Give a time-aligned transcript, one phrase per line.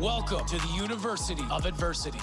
[0.00, 2.20] Welcome to the University of Adversity.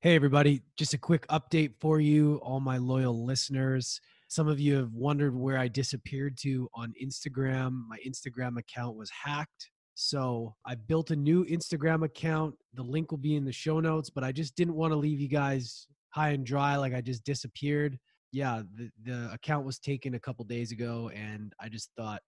[0.00, 0.62] Hey, everybody.
[0.74, 4.00] Just a quick update for you, all my loyal listeners.
[4.28, 7.82] Some of you have wondered where I disappeared to on Instagram.
[7.88, 9.68] My Instagram account was hacked.
[9.94, 12.54] So I built a new Instagram account.
[12.72, 15.20] The link will be in the show notes, but I just didn't want to leave
[15.20, 17.98] you guys high and dry like I just disappeared.
[18.32, 22.22] Yeah, the, the account was taken a couple days ago, and I just thought,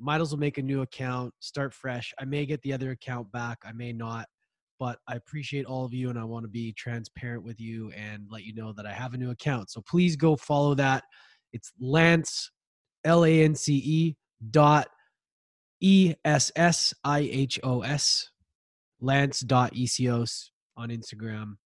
[0.00, 2.12] might as well make a new account, start fresh.
[2.18, 4.26] I may get the other account back, I may not
[4.80, 8.26] but I appreciate all of you and I want to be transparent with you and
[8.30, 9.70] let you know that I have a new account.
[9.70, 11.04] So please go follow that.
[11.52, 12.50] It's Lance,
[13.04, 14.16] L A N C E
[14.50, 14.88] dot
[15.80, 18.30] E S S I H O S,
[19.00, 20.46] Lance dot Essihos
[20.78, 21.56] on Instagram.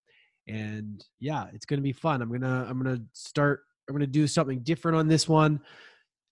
[0.49, 2.21] And yeah, it's gonna be fun.
[2.21, 5.61] I'm gonna I'm gonna start I'm gonna do something different on this one.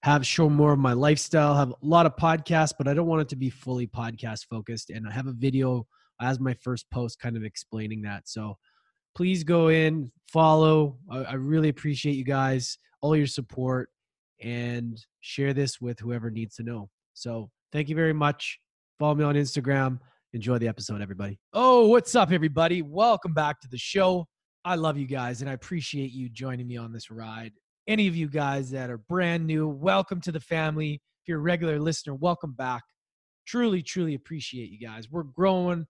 [0.03, 3.23] Have show more of my lifestyle, have a lot of podcasts, but I don't want
[3.23, 4.91] it to be fully podcast focused.
[4.91, 5.87] And I have a video
[6.21, 8.29] as my first post kind of explaining that.
[8.29, 8.59] So
[9.15, 10.99] please go in, follow.
[11.09, 13.91] I, I really appreciate you guys, all your support,
[14.41, 16.89] and share this with whoever needs to know.
[17.15, 18.59] So thank you very much.
[18.99, 20.01] Follow me on Instagram.
[20.33, 21.39] Enjoy the episode, everybody.
[21.53, 22.83] Oh, what's up, everybody?
[22.83, 24.27] Welcome back to the show.
[24.65, 27.53] I love you guys and I appreciate you joining me on this ride.
[27.89, 30.95] Any of you guys that are brand new, welcome to the family.
[30.95, 32.85] If you're a regular listener, welcome back.
[33.45, 35.11] Truly, truly appreciate you guys.
[35.11, 35.89] We're growing,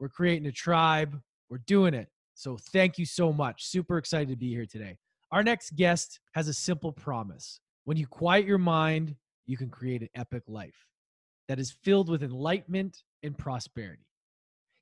[0.00, 1.20] we're creating a tribe.
[1.50, 2.08] We're doing it.
[2.32, 3.66] So thank you so much.
[3.66, 4.96] Super excited to be here today.
[5.32, 7.60] Our next guest has a simple promise.
[7.84, 9.14] When you quiet your mind,
[9.44, 10.86] you can create an epic life
[11.48, 14.06] that is filled with enlightenment and prosperity.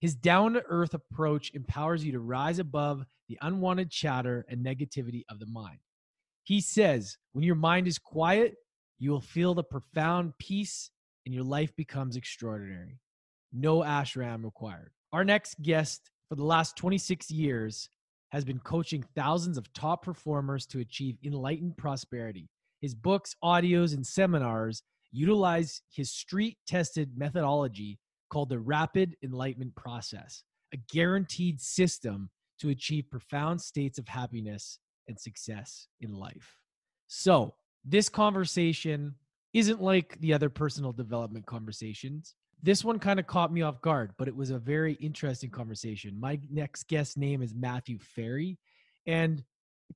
[0.00, 5.22] His down to earth approach empowers you to rise above the unwanted chatter and negativity
[5.28, 5.80] of the mind.
[6.44, 8.54] He says, when your mind is quiet,
[8.98, 10.90] you will feel the profound peace
[11.24, 12.98] and your life becomes extraordinary.
[13.52, 14.92] No ashram required.
[15.12, 17.88] Our next guest for the last 26 years
[18.30, 22.48] has been coaching thousands of top performers to achieve enlightened prosperity.
[22.80, 24.82] His books, audios, and seminars
[25.12, 27.98] utilize his street tested methodology
[28.30, 30.42] called the Rapid Enlightenment Process,
[30.72, 34.78] a guaranteed system to achieve profound states of happiness
[35.12, 36.56] and success in life.
[37.06, 39.14] So, this conversation
[39.52, 42.34] isn't like the other personal development conversations.
[42.62, 46.18] This one kind of caught me off guard, but it was a very interesting conversation.
[46.18, 48.58] My next guest name is Matthew Ferry,
[49.06, 49.42] and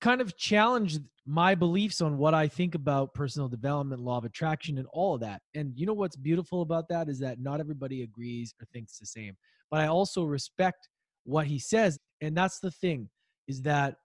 [0.00, 4.76] kind of challenged my beliefs on what I think about personal development, law of attraction,
[4.76, 5.40] and all of that.
[5.54, 9.06] And you know what's beautiful about that is that not everybody agrees or thinks the
[9.06, 9.36] same.
[9.70, 10.88] But I also respect
[11.24, 11.98] what he says.
[12.20, 13.08] And that's the thing
[13.48, 13.96] is that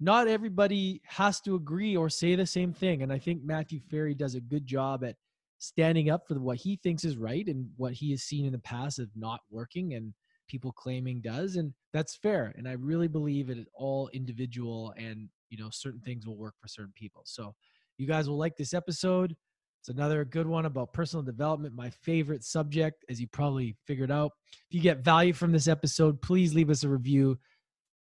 [0.00, 3.02] not everybody has to agree or say the same thing.
[3.02, 5.16] And I think Matthew Ferry does a good job at
[5.58, 8.58] standing up for what he thinks is right and what he has seen in the
[8.60, 10.14] past of not working and
[10.48, 11.56] people claiming does.
[11.56, 12.54] And that's fair.
[12.56, 16.54] And I really believe it is all individual and, you know, certain things will work
[16.60, 17.22] for certain people.
[17.24, 17.54] So
[17.96, 19.34] you guys will like this episode.
[19.80, 24.32] It's another good one about personal development, my favorite subject, as you probably figured out.
[24.70, 27.38] If you get value from this episode, please leave us a review.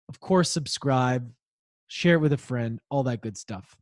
[0.09, 1.29] Of course, subscribe,
[1.87, 3.75] share it with a friend, all that good stuff.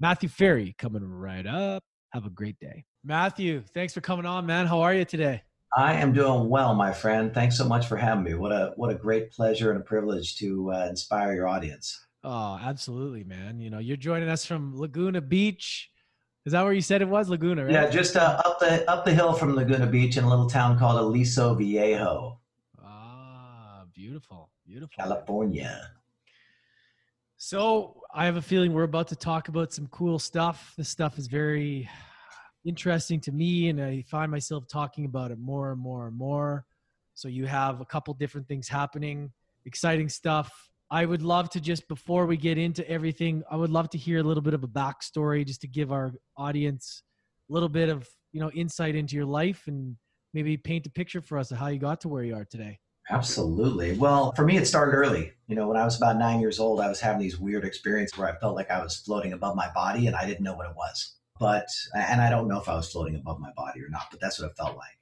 [0.00, 1.82] Matthew Ferry coming right up.
[2.12, 2.84] Have a great day.
[3.04, 4.66] Matthew, thanks for coming on, man.
[4.66, 5.42] How are you today?
[5.76, 7.34] I am doing well, my friend.
[7.34, 8.34] Thanks so much for having me.
[8.34, 11.98] What a what a great pleasure and a privilege to uh, inspire your audience.
[12.24, 13.60] Oh, absolutely, man.
[13.60, 15.90] You know, you're joining us from Laguna Beach.
[16.46, 17.28] Is that where you said it was?
[17.28, 17.72] Laguna, right?
[17.72, 20.78] Yeah, just uh, up the up the hill from Laguna Beach in a little town
[20.78, 22.40] called Aliso Viejo,
[22.82, 24.50] Ah, beautiful.
[24.66, 24.94] Beautiful.
[24.96, 25.90] California.
[27.40, 30.74] So I have a feeling we're about to talk about some cool stuff.
[30.76, 31.88] This stuff is very
[32.64, 36.66] interesting to me, and I find myself talking about it more and more and more.
[37.14, 39.30] So you have a couple different things happening,
[39.66, 40.50] exciting stuff.
[40.90, 44.18] I would love to just before we get into everything, I would love to hear
[44.18, 47.04] a little bit of a backstory just to give our audience
[47.48, 49.96] a little bit of you know insight into your life and
[50.34, 52.80] maybe paint a picture for us of how you got to where you are today.
[53.10, 53.96] Absolutely.
[53.96, 55.32] Well, for me, it started early.
[55.46, 58.18] You know, when I was about nine years old, I was having these weird experiences
[58.18, 60.68] where I felt like I was floating above my body and I didn't know what
[60.68, 61.14] it was.
[61.40, 64.20] But, and I don't know if I was floating above my body or not, but
[64.20, 64.98] that's what it felt like.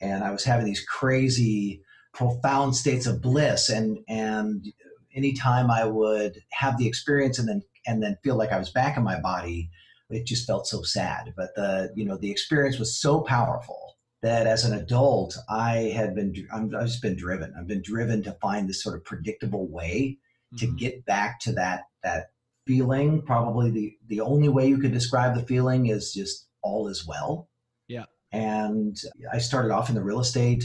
[0.00, 1.82] and I was having these crazy,
[2.14, 3.68] profound states of bliss.
[3.70, 4.66] And and
[5.14, 8.96] anytime I would have the experience and then and then feel like I was back
[8.96, 9.70] in my body,
[10.10, 11.34] it just felt so sad.
[11.36, 13.91] But the you know the experience was so powerful
[14.22, 17.52] that as an adult I had been I've just been driven.
[17.58, 20.18] I've been driven to find this sort of predictable way
[20.54, 20.56] mm-hmm.
[20.58, 22.30] to get back to that that
[22.66, 23.22] feeling.
[23.22, 27.48] Probably the the only way you could describe the feeling is just all is well.
[27.88, 28.04] Yeah.
[28.32, 28.96] And
[29.32, 30.64] I started off in the real estate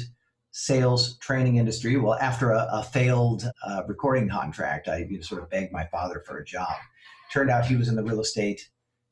[0.52, 1.98] sales training industry.
[1.98, 5.86] Well, after a, a failed uh, recording contract, I you know, sort of begged my
[5.88, 6.74] father for a job.
[7.34, 8.70] Turned out he was in the real estate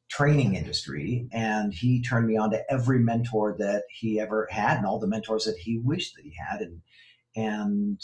[0.09, 4.85] training industry, and he turned me on to every mentor that he ever had, and
[4.85, 6.81] all the mentors that he wished that he had, and
[7.35, 8.01] and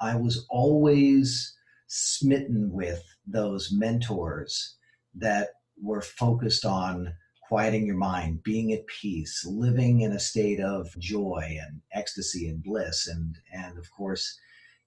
[0.00, 1.56] I was always
[1.86, 4.76] smitten with those mentors
[5.14, 5.50] that
[5.80, 7.14] were focused on
[7.48, 12.62] quieting your mind, being at peace, living in a state of joy and ecstasy and
[12.62, 13.06] bliss.
[13.06, 14.38] And and of course,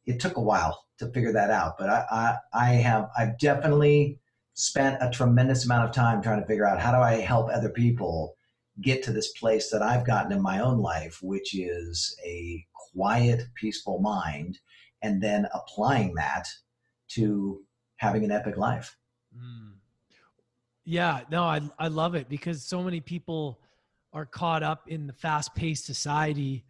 [0.06, 1.78] it took a while to figure that out.
[1.78, 4.20] But I I, I have I've definitely
[4.60, 7.70] spent a tremendous amount of time trying to figure out how do I help other
[7.70, 8.36] people
[8.82, 13.44] get to this place that I've gotten in my own life, which is a quiet,
[13.56, 14.60] peaceful mind,
[15.02, 16.46] and then applying that
[17.12, 17.62] to
[17.96, 18.98] having an epic life.
[19.34, 19.76] Mm.
[20.84, 23.62] Yeah, no, I I love it because so many people
[24.12, 26.66] are caught up in the fast-paced society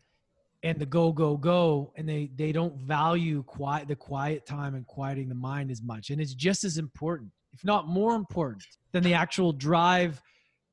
[0.62, 4.86] and the go go go and they they don't value quiet the quiet time and
[4.86, 8.64] quieting the mind as much and it's just as important if not more important
[8.94, 10.22] than the actual drive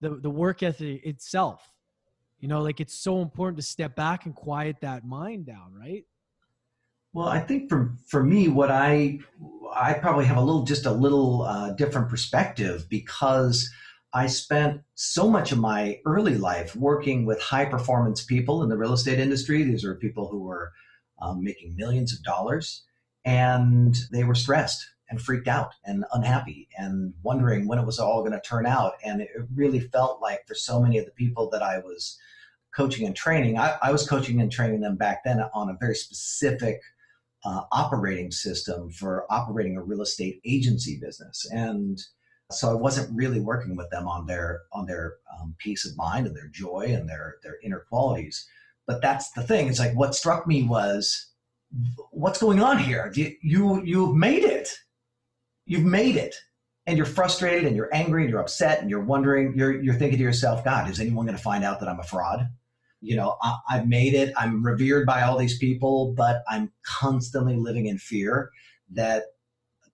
[0.00, 1.72] the the work ethic itself.
[2.38, 6.04] You know like it's so important to step back and quiet that mind down right?
[7.12, 9.18] Well, I think for for me, what I
[9.74, 13.68] I probably have a little just a little uh, different perspective because
[14.12, 18.76] I spent so much of my early life working with high performance people in the
[18.76, 19.62] real estate industry.
[19.64, 20.72] These are people who were
[21.20, 22.84] um, making millions of dollars,
[23.24, 28.20] and they were stressed and freaked out and unhappy and wondering when it was all
[28.20, 28.94] going to turn out.
[29.04, 32.18] And it really felt like for so many of the people that I was
[32.74, 35.94] coaching and training, I, I was coaching and training them back then on a very
[35.94, 36.80] specific
[37.44, 41.48] uh, operating system for operating a real estate agency business.
[41.52, 42.00] And
[42.52, 46.28] so i wasn't really working with them on their on their um, peace of mind
[46.28, 48.48] and their joy and their their inner qualities.
[48.86, 49.68] But that's the thing.
[49.68, 51.32] It's like what struck me was
[52.10, 53.12] what's going on here?
[53.14, 54.68] You, you you've made it
[55.66, 56.34] you've made it
[56.86, 60.18] and you're frustrated and you're angry and you're upset and you're wondering you're you're thinking
[60.18, 62.48] to yourself god is anyone going to find out that i'm a fraud
[63.00, 64.32] you know, I, I've made it.
[64.36, 68.50] I'm revered by all these people, but I'm constantly living in fear
[68.90, 69.24] that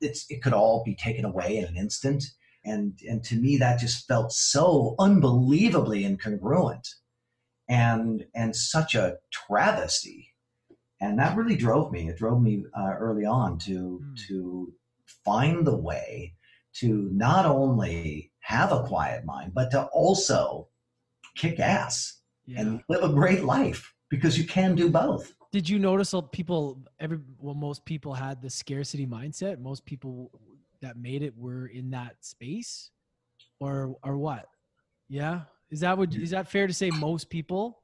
[0.01, 2.25] it's it could all be taken away in an instant.
[2.65, 6.89] And and to me, that just felt so unbelievably incongruent,
[7.69, 10.29] and and such a travesty.
[11.01, 12.09] And that really drove me.
[12.09, 14.27] It drove me uh, early on to mm.
[14.29, 14.73] to
[15.25, 16.35] find the way
[16.75, 20.69] to not only have a quiet mind, but to also
[21.37, 22.61] kick ass yeah.
[22.61, 25.35] and live a great life because you can do both.
[25.53, 29.59] Did you notice people every well most people had the scarcity mindset?
[29.59, 30.31] Most people
[30.81, 32.91] that made it were in that space
[33.61, 34.47] or or what?
[35.09, 35.43] Yeah?
[35.71, 37.82] Is that what is that fair to say most people?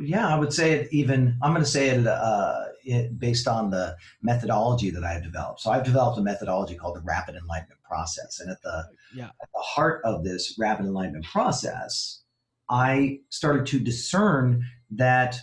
[0.00, 3.70] Yeah, I would say it even I'm going to say it, uh, it based on
[3.70, 5.60] the methodology that I've developed.
[5.60, 9.30] So I've developed a methodology called the rapid enlightenment process and at the yeah.
[9.42, 12.22] at the heart of this rapid enlightenment process
[12.68, 15.38] I started to discern that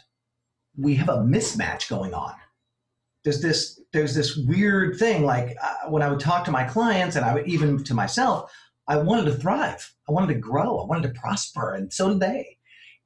[0.77, 2.33] we have a mismatch going on.
[3.23, 7.15] There's this there's this weird thing like uh, when I would talk to my clients
[7.15, 8.51] and I would even to myself,
[8.87, 9.93] I wanted to thrive.
[10.07, 10.79] I wanted to grow.
[10.79, 12.57] I wanted to prosper and so did they.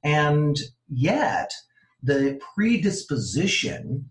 [0.04, 1.52] And yet
[2.02, 4.10] the predisposition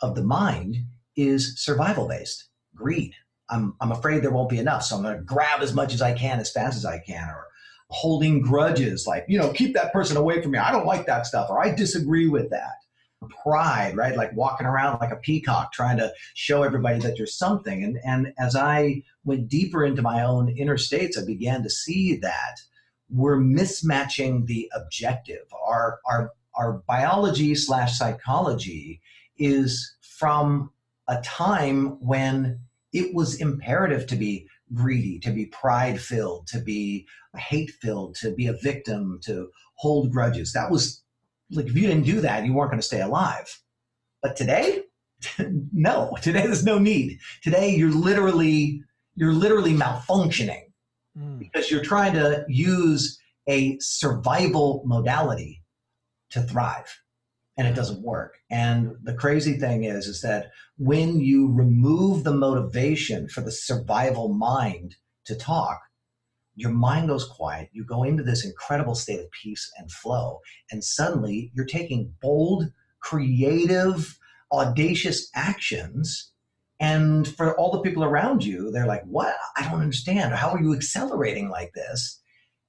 [0.00, 0.76] of the mind
[1.16, 3.14] is survival based, greed.
[3.50, 6.02] I'm, I'm afraid there won't be enough, so I'm going to grab as much as
[6.02, 7.46] I can as fast as I can, or
[7.90, 10.58] holding grudges, like, you know, keep that person away from me.
[10.58, 12.72] I don't like that stuff, or I disagree with that.
[13.42, 14.16] Pride, right?
[14.16, 17.82] Like walking around like a peacock trying to show everybody that you're something.
[17.82, 22.16] And, and as I went deeper into my own inner states, I began to see
[22.16, 22.60] that
[23.10, 25.44] we're mismatching the objective.
[25.66, 29.00] Our, our, our biology slash psychology
[29.36, 30.70] is from
[31.08, 32.60] a time when
[32.92, 37.06] it was imperative to be greedy, to be pride filled, to be
[37.36, 40.52] hate filled, to be a victim, to hold grudges.
[40.52, 41.02] That was
[41.50, 43.60] like if you didn't do that, you weren't going to stay alive.
[44.22, 44.82] But today,
[45.72, 46.16] no.
[46.22, 47.18] Today there's no need.
[47.42, 48.82] Today you're literally
[49.16, 50.62] you're literally malfunctioning
[51.18, 51.38] mm.
[51.38, 53.18] because you're trying to use
[53.48, 55.62] a survival modality
[56.30, 57.00] to thrive.
[57.56, 58.38] and it doesn't work.
[58.50, 64.28] And the crazy thing is, is that when you remove the motivation for the survival
[64.28, 65.80] mind to talk,
[66.56, 67.68] your mind goes quiet.
[67.72, 70.40] You go into this incredible state of peace and flow,
[70.70, 74.18] and suddenly you're taking bold, creative,
[74.52, 76.32] audacious actions.
[76.80, 79.34] And for all the people around you, they're like, What?
[79.56, 80.34] I don't understand.
[80.34, 82.20] How are you accelerating like this?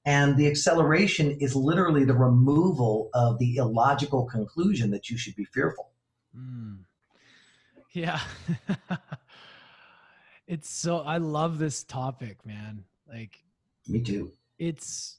[0.06, 5.44] And the acceleration is literally the removal of the illogical conclusion that you should be
[5.44, 5.90] fearful.
[6.36, 6.78] Mm.
[7.90, 8.20] Yeah.
[10.46, 12.84] it's so, I love this topic, man.
[13.08, 13.42] Like,
[13.88, 14.30] me too.
[14.60, 15.18] It's,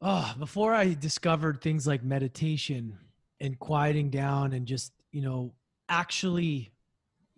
[0.00, 2.96] oh, before I discovered things like meditation
[3.40, 5.52] and quieting down and just, you know,
[5.88, 6.70] actually,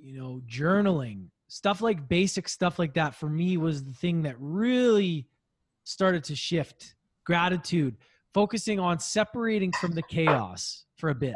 [0.03, 4.35] you know, journaling, stuff like basic stuff like that for me was the thing that
[4.39, 5.29] really
[5.85, 6.95] started to shift
[7.25, 7.97] gratitude
[8.35, 11.35] focusing on separating from the chaos for a bit.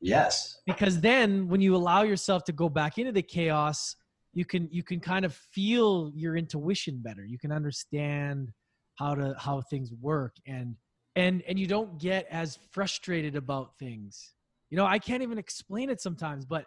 [0.00, 0.60] Yes.
[0.66, 3.96] Because then when you allow yourself to go back into the chaos
[4.34, 7.24] you can you can kind of feel your intuition better.
[7.24, 8.52] You can understand
[8.94, 10.76] how to how things work and
[11.16, 14.34] and and you don't get as frustrated about things.
[14.70, 16.66] You know i can't even explain it sometimes but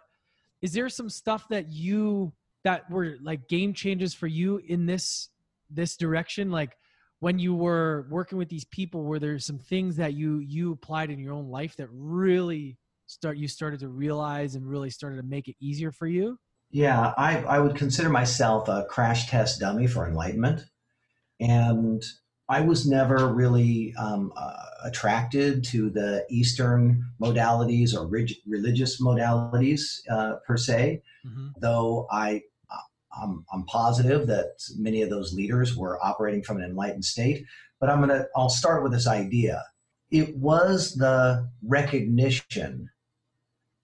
[0.62, 2.32] is there some stuff that you
[2.64, 5.28] that were like game changes for you in this
[5.68, 6.50] this direction?
[6.50, 6.78] Like
[7.18, 11.10] when you were working with these people were there some things that you you applied
[11.10, 15.22] in your own life that really start you started to realize and really started to
[15.22, 16.38] make it easier for you?
[16.70, 20.64] Yeah i i would consider myself a crash test dummy for enlightenment.
[21.40, 22.02] And
[22.52, 30.00] i was never really um, uh, attracted to the eastern modalities or rig- religious modalities
[30.10, 31.48] uh, per se mm-hmm.
[31.60, 32.42] though i
[33.20, 37.44] I'm, I'm positive that many of those leaders were operating from an enlightened state.
[37.80, 39.64] But I'm gonna I'll start with this idea.
[40.10, 42.90] It was the recognition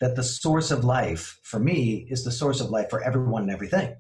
[0.01, 3.51] that the source of life for me is the source of life for everyone and
[3.51, 3.97] everything.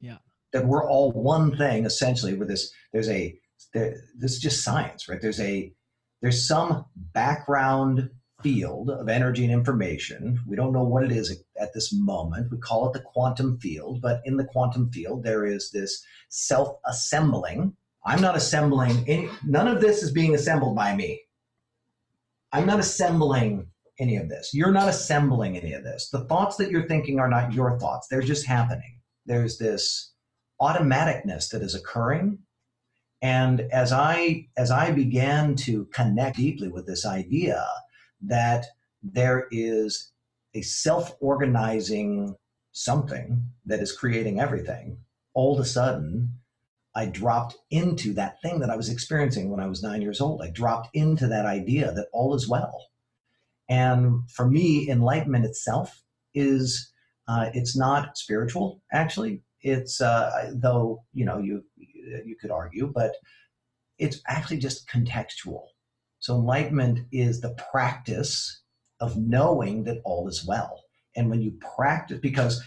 [0.00, 0.18] Yeah.
[0.52, 2.34] That we're all one thing essentially.
[2.34, 3.38] With this, there's a
[3.72, 5.20] there, this is just science, right?
[5.20, 5.72] There's a
[6.20, 8.08] there's some background
[8.42, 10.38] field of energy and information.
[10.46, 12.50] We don't know what it is at this moment.
[12.50, 16.76] We call it the quantum field, but in the quantum field, there is this self
[16.86, 17.76] assembling.
[18.04, 21.20] I'm not assembling any, none of this is being assembled by me.
[22.52, 24.50] I'm not assembling any of this.
[24.52, 26.10] You're not assembling any of this.
[26.10, 28.98] The thoughts that you're thinking are not your thoughts, they're just happening.
[29.24, 30.12] There's this
[30.60, 32.38] automaticness that is occurring
[33.22, 37.64] and as i as i began to connect deeply with this idea
[38.20, 38.66] that
[39.02, 40.12] there is
[40.54, 42.36] a self organizing
[42.72, 44.98] something that is creating everything,
[45.34, 46.38] all of a sudden,
[46.94, 50.42] I dropped into that thing that I was experiencing when I was nine years old.
[50.42, 52.88] I dropped into that idea that all is well.
[53.68, 56.02] And for me, enlightenment itself
[56.34, 56.92] is
[57.28, 58.82] uh, it's not spiritual.
[58.92, 61.64] Actually, it's uh, though you know you
[62.24, 63.12] you could argue, but
[63.98, 65.62] it's actually just contextual.
[66.18, 68.62] So enlightenment is the practice
[69.00, 70.82] of knowing that all is well.
[71.16, 72.62] And when you practice, because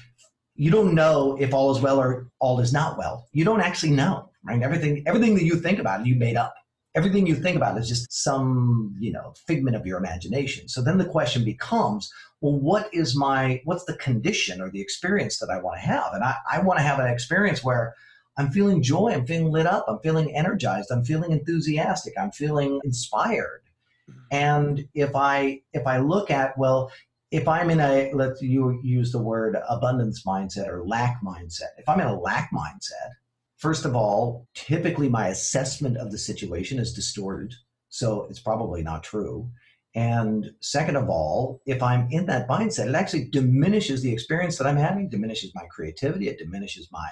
[0.56, 3.28] you don't know if all is well or all is not well.
[3.32, 4.62] You don't actually know, right?
[4.62, 6.54] Everything, everything that you think about, you made up.
[6.96, 10.70] Everything you think about is just some, you know, figment of your imagination.
[10.70, 15.40] So then the question becomes, well, what is my, what's the condition or the experience
[15.40, 16.14] that I want to have?
[16.14, 17.94] And I, I want to have an experience where
[18.38, 19.12] I'm feeling joy.
[19.14, 19.86] I'm feeling lit up.
[19.88, 20.92] I'm feeling energized.
[20.92, 22.14] I'm feeling enthusiastic.
[22.20, 23.62] I'm feeling inspired.
[24.32, 26.92] And if I if I look at well,
[27.32, 31.74] if I'm in a let's you use the word abundance mindset or lack mindset.
[31.78, 33.12] If I'm in a lack mindset,
[33.58, 37.54] first of all, typically my assessment of the situation is distorted,
[37.90, 39.50] so it's probably not true.
[39.96, 44.68] And second of all, if I'm in that mindset, it actually diminishes the experience that
[44.68, 47.10] I'm having, diminishes my creativity, it diminishes my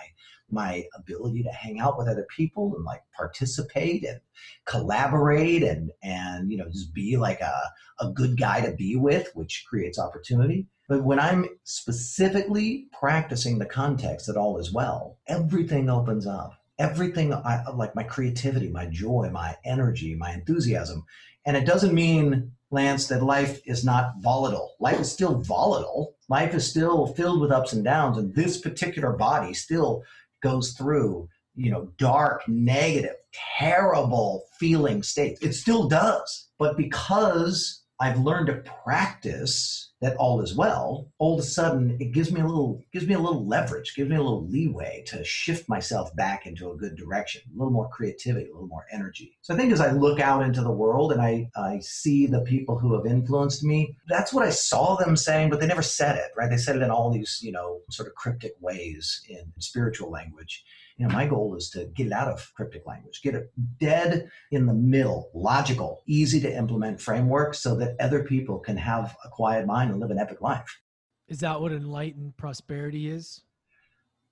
[0.53, 4.19] my ability to hang out with other people and like participate and
[4.65, 7.61] collaborate and and you know just be like a,
[7.99, 10.67] a good guy to be with which creates opportunity.
[10.87, 16.59] But when i'm specifically practicing the context that all is well everything opens up.
[16.79, 21.05] Everything I, like my creativity my joy my energy my enthusiasm.
[21.45, 24.73] And it doesn't mean lance that life is not volatile.
[24.79, 26.15] Life is still volatile.
[26.27, 30.03] Life is still filled with ups and downs and this particular body still
[30.43, 33.15] goes through you know dark negative
[33.57, 35.41] terrible feeling states.
[35.41, 41.39] It still does but because i've learned to practice that all is well, all of
[41.39, 44.21] a sudden it gives me a little gives me a little leverage, gives me a
[44.21, 48.53] little leeway to shift myself back into a good direction, a little more creativity, a
[48.53, 49.37] little more energy.
[49.41, 52.41] So I think as I look out into the world and I, I see the
[52.41, 56.17] people who have influenced me, that's what I saw them saying, but they never said
[56.17, 56.49] it, right?
[56.49, 60.65] They said it in all these, you know, sort of cryptic ways in spiritual language
[60.97, 64.29] you know, my goal is to get it out of cryptic language, get it dead
[64.51, 69.29] in the middle, logical, easy to implement framework so that other people can have a
[69.29, 70.79] quiet mind and live an epic life.
[71.27, 73.41] Is that what enlightened prosperity is?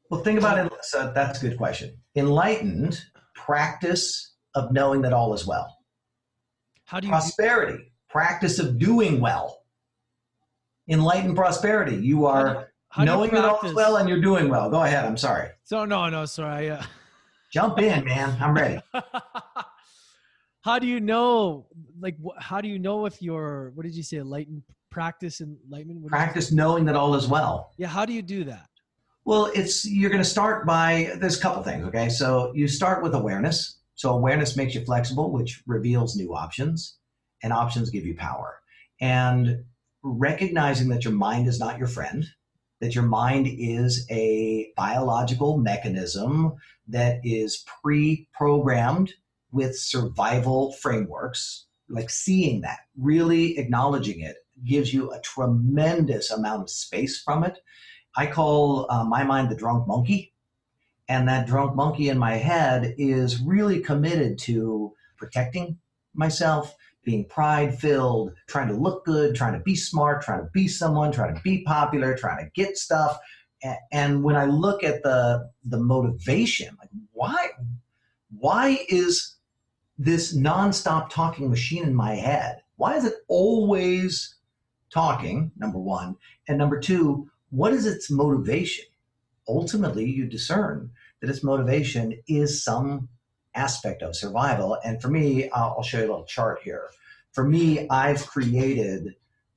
[0.10, 0.72] Well, think about it.
[0.84, 1.98] So that's a good question.
[2.16, 3.02] Enlightened
[3.34, 5.78] practice of knowing that all is well.
[6.86, 9.64] How do you prosperity practice of doing well?
[10.90, 11.96] Enlightened prosperity.
[11.96, 14.70] You are how knowing that all is well and you're doing well.
[14.70, 15.06] Go ahead.
[15.06, 15.48] I'm sorry.
[15.72, 16.70] So no, no, sorry.
[16.70, 16.84] Uh...
[17.54, 18.36] Jump in, man.
[18.42, 18.82] I'm ready.
[20.64, 21.66] how do you know?
[21.98, 23.72] Like, how do you know if you're?
[23.74, 24.18] What did you say?
[24.18, 26.06] Enlightened practice enlightenment.
[26.08, 27.72] Practice knowing that all is well.
[27.78, 27.88] Yeah.
[27.88, 28.68] How do you do that?
[29.24, 31.86] Well, it's you're going to start by there's a couple things.
[31.86, 33.80] Okay, so you start with awareness.
[33.96, 36.98] So awareness makes you flexible, which reveals new options,
[37.44, 38.60] and options give you power.
[39.00, 39.64] And
[40.04, 42.26] recognizing that your mind is not your friend
[42.82, 46.56] that your mind is a biological mechanism
[46.88, 49.14] that is pre programmed
[49.52, 56.70] with survival frameworks, like seeing that, really acknowledging it, gives you a tremendous amount of
[56.70, 57.60] space from it.
[58.16, 60.34] I call uh, my mind the drunk monkey.
[61.08, 65.78] And that drunk monkey in my head is really committed to protecting
[66.14, 70.68] myself, being pride filled, trying to look good, trying to be smart, trying to be
[70.68, 73.18] someone, trying to be popular, trying to get stuff.
[73.92, 77.50] And when I look at the the motivation, like why
[78.38, 79.36] why is
[79.98, 82.64] this nonstop talking machine in my head?
[82.78, 84.36] Why is it always
[84.92, 85.52] talking?
[85.58, 86.16] Number one,
[86.48, 88.86] and number two, what is its motivation?
[89.48, 93.10] Ultimately, you discern that its motivation is some
[93.56, 94.78] aspect of survival.
[94.84, 96.90] And for me, I'll show you a little chart here.
[97.32, 99.16] For me, I've created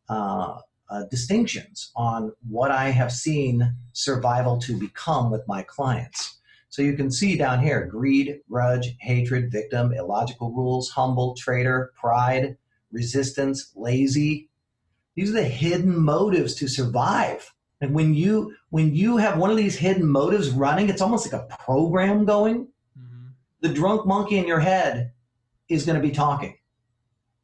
[0.09, 0.59] uh,
[0.91, 6.39] uh, distinctions on what I have seen survival to become with my clients.
[6.69, 12.57] So you can see down here greed, grudge, hatred, victim, illogical rules, humble, traitor, pride,
[12.91, 14.49] resistance, lazy.
[15.15, 17.53] These are the hidden motives to survive.
[17.81, 21.41] And when you when you have one of these hidden motives running, it's almost like
[21.41, 22.69] a program going
[23.65, 25.11] the drunk monkey in your head
[25.71, 26.55] is going to be talking.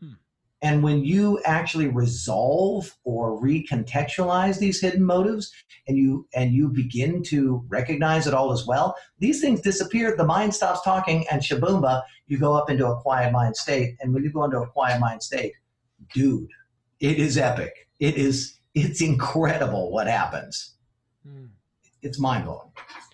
[0.01, 0.13] Hmm.
[0.61, 5.51] And when you actually resolve or recontextualize these hidden motives
[5.89, 10.27] and you and you begin to recognize it all as well, these things disappear, the
[10.27, 13.97] mind stops talking and shaboomba, you go up into a quiet mind state.
[14.01, 15.55] And when you go into a quiet mind state,
[16.13, 16.51] dude,
[17.01, 17.89] it is epic.
[17.99, 20.75] It is it's incredible what happens.
[21.27, 21.47] Hmm.
[22.03, 22.73] It's mind blowing.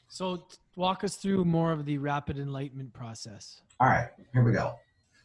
[0.09, 3.62] So walk us through more of the rapid enlightenment process.
[3.81, 4.75] All right, here we go.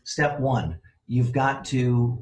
[0.04, 0.80] Step one
[1.12, 2.18] you've got to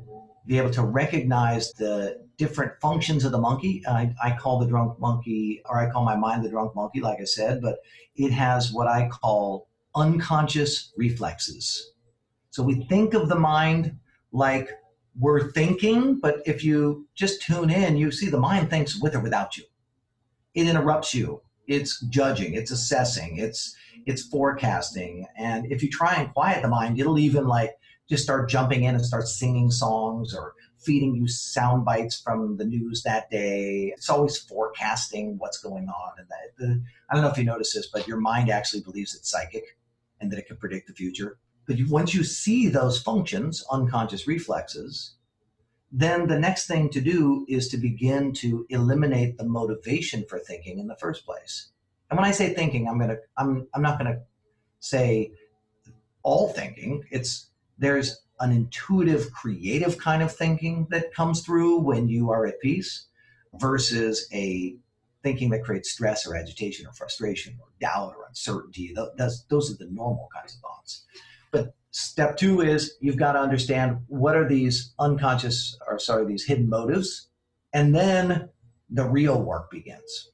[0.48, 3.84] be able to recognize the different functions of the monkey.
[3.88, 7.20] I, I, call the drunk monkey, or I call my mind the drunk monkey, like
[7.22, 7.78] I said, but
[8.16, 11.92] it has what I call unconscious reflexes.
[12.50, 13.96] So we think of the mind
[14.32, 14.72] like
[15.20, 19.20] we're thinking, but if you just tune in, you see the mind thinks with or
[19.20, 19.66] without you.
[20.56, 25.28] It interrupts you it's judging, it's assessing, it's it's forecasting.
[25.38, 27.76] And if you try and quiet the mind, it'll even like
[28.10, 32.66] just start jumping in and start singing songs or feeding you sound bites from the
[32.66, 33.94] news that day.
[33.96, 36.12] It's always forecasting what's going on.
[36.18, 39.14] And that, the, I don't know if you notice this, but your mind actually believes
[39.14, 39.78] it's psychic
[40.20, 41.38] and that it can predict the future.
[41.68, 45.16] But once you see those functions, unconscious reflexes,
[45.92, 50.80] then the next thing to do is to begin to eliminate the motivation for thinking
[50.80, 51.70] in the first place.
[52.10, 54.22] And when I say thinking, I'm gonna I'm I'm not gonna
[54.80, 55.32] say
[56.24, 57.04] all thinking.
[57.12, 62.60] It's there's an intuitive, creative kind of thinking that comes through when you are at
[62.62, 63.08] peace
[63.56, 64.76] versus a
[65.24, 68.94] thinking that creates stress or agitation or frustration or doubt or uncertainty.
[68.96, 71.06] Those, those are the normal kinds of thoughts.
[71.52, 76.46] But Step two is you've got to understand what are these unconscious, or sorry, these
[76.46, 77.30] hidden motives.
[77.74, 78.50] And then
[78.90, 80.32] the real work begins.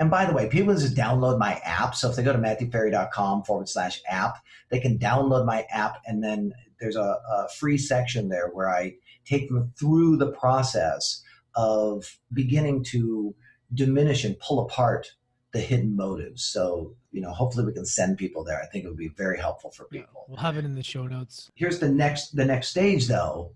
[0.00, 1.94] And by the way, people just download my app.
[1.94, 4.38] So if they go to matthewferry.com forward slash app,
[4.70, 5.98] they can download my app.
[6.06, 8.94] And then there's a, a free section there where I
[9.26, 11.22] take them through the process
[11.54, 13.34] of beginning to
[13.74, 15.12] diminish and pull apart
[15.52, 16.44] the hidden motives.
[16.44, 18.60] So, you know, hopefully we can send people there.
[18.62, 20.26] I think it would be very helpful for people.
[20.28, 21.50] We'll have it in the show notes.
[21.54, 23.52] Here's the next the next stage though.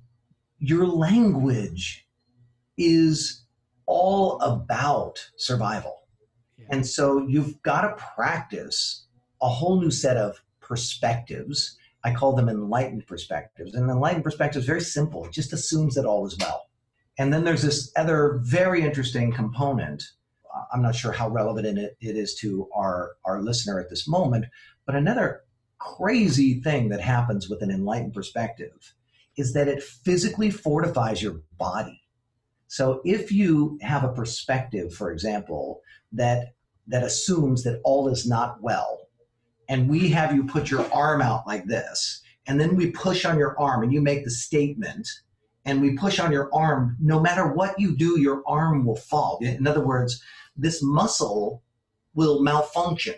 [0.58, 2.06] Your language
[2.76, 3.44] is
[3.86, 6.06] all about survival.
[6.56, 6.66] Yeah.
[6.70, 9.06] And so you've got to practice
[9.42, 11.76] a whole new set of perspectives.
[12.02, 13.74] I call them enlightened perspectives.
[13.74, 15.26] And enlightened perspective is very simple.
[15.26, 16.68] It just assumes that all is well.
[17.18, 20.02] And then there's this other very interesting component.
[20.72, 24.46] I'm not sure how relevant it, is to our, our listener at this moment,
[24.86, 25.42] but another
[25.78, 28.94] crazy thing that happens with an enlightened perspective
[29.36, 32.00] is that it physically fortifies your body.
[32.68, 35.80] So if you have a perspective, for example,
[36.12, 36.54] that
[36.86, 39.08] that assumes that all is not well,
[39.68, 43.38] and we have you put your arm out like this, and then we push on
[43.38, 45.08] your arm and you make the statement,
[45.64, 49.38] and we push on your arm, no matter what you do, your arm will fall.
[49.40, 50.22] In other words,
[50.56, 51.62] this muscle
[52.14, 53.14] will malfunction.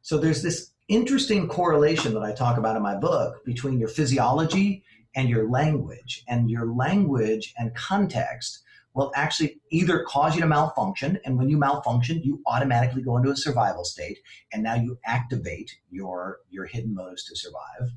[0.00, 4.82] So there's this interesting correlation that I talk about in my book between your physiology
[5.14, 6.24] and your language.
[6.26, 8.60] And your language and context
[8.94, 11.18] will actually either cause you to malfunction.
[11.24, 14.18] And when you malfunction, you automatically go into a survival state.
[14.52, 17.92] And now you activate your, your hidden motives to survive.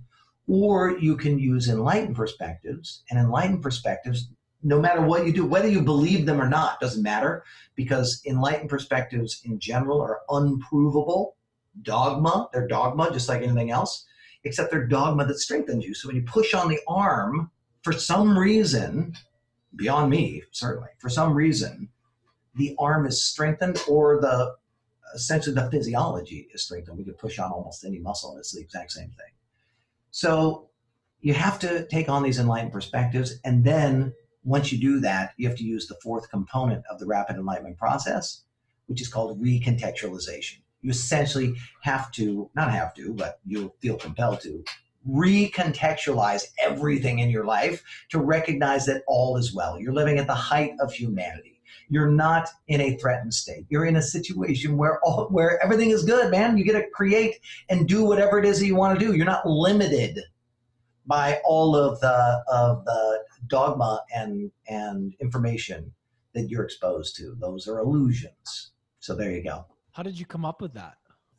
[0.47, 3.03] Or you can use enlightened perspectives.
[3.09, 4.29] And enlightened perspectives,
[4.63, 7.43] no matter what you do, whether you believe them or not, doesn't matter
[7.75, 11.35] because enlightened perspectives in general are unprovable
[11.81, 12.47] dogma.
[12.53, 14.05] They're dogma, just like anything else,
[14.43, 15.93] except they're dogma that strengthens you.
[15.93, 17.51] So when you push on the arm,
[17.83, 19.13] for some reason,
[19.75, 21.89] beyond me, certainly, for some reason,
[22.55, 24.55] the arm is strengthened or the
[25.13, 26.97] essentially the physiology is strengthened.
[26.97, 29.34] We could push on almost any muscle, and it's the exact same thing.
[30.15, 30.69] So
[31.21, 35.47] you have to take on these enlightened perspectives, and then once you do that, you
[35.47, 38.43] have to use the fourth component of the rapid enlightenment process,
[38.85, 44.39] which is called recontextualization you essentially have to, not have to, but you feel compelled
[44.41, 44.63] to,
[45.09, 49.79] recontextualize everything in your life to recognize that all is well.
[49.79, 51.54] You're living at the height of humanity.
[51.89, 53.65] You're not in a threatened state.
[53.69, 56.57] You're in a situation where all, where everything is good, man.
[56.57, 57.35] You get to create
[57.69, 59.13] and do whatever it is that you want to do.
[59.13, 60.19] You're not limited
[61.05, 65.91] by all of the of the dogma and and information
[66.33, 67.35] that you're exposed to.
[67.39, 68.71] Those are illusions.
[68.99, 69.65] So there you go.
[69.91, 70.97] How did you come up with that?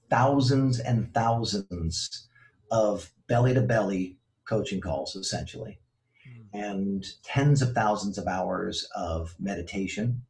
[0.09, 2.29] Thousands and thousands
[2.71, 5.81] of belly to belly coaching calls, essentially,
[6.27, 6.47] mm.
[6.53, 10.23] and tens of thousands of hours of meditation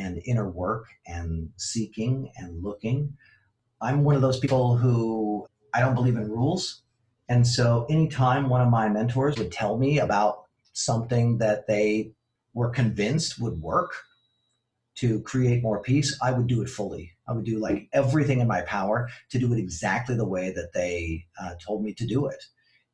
[0.00, 3.12] and inner work and seeking and looking.
[3.80, 6.82] I'm one of those people who I don't believe in rules.
[7.28, 12.12] And so anytime one of my mentors would tell me about something that they
[12.54, 13.92] were convinced would work
[14.96, 17.12] to create more peace, I would do it fully.
[17.28, 20.72] I would do like everything in my power to do it exactly the way that
[20.74, 22.42] they uh, told me to do it.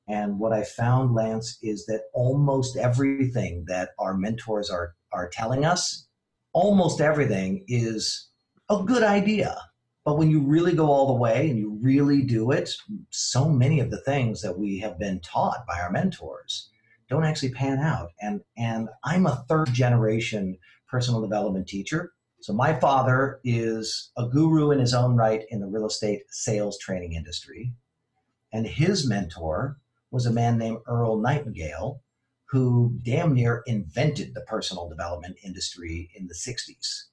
[0.08, 5.64] And what I found, Lance, is that almost everything that our mentors are, are telling
[5.64, 6.05] us,
[6.56, 8.30] almost everything is
[8.70, 9.60] a good idea.
[10.06, 12.70] But when you really go all the way and you really do it,
[13.10, 16.70] so many of the things that we have been taught by our mentors
[17.10, 18.08] don't actually pan out.
[18.22, 20.56] And, and I'm a third generation
[20.88, 22.12] personal development teacher.
[22.40, 26.78] So my father is a guru in his own right in the real estate sales
[26.78, 27.74] training industry.
[28.50, 29.76] And his mentor
[30.10, 32.00] was a man named Earl Nightingale,
[32.48, 37.04] who damn near invented the personal development industry in the 60s.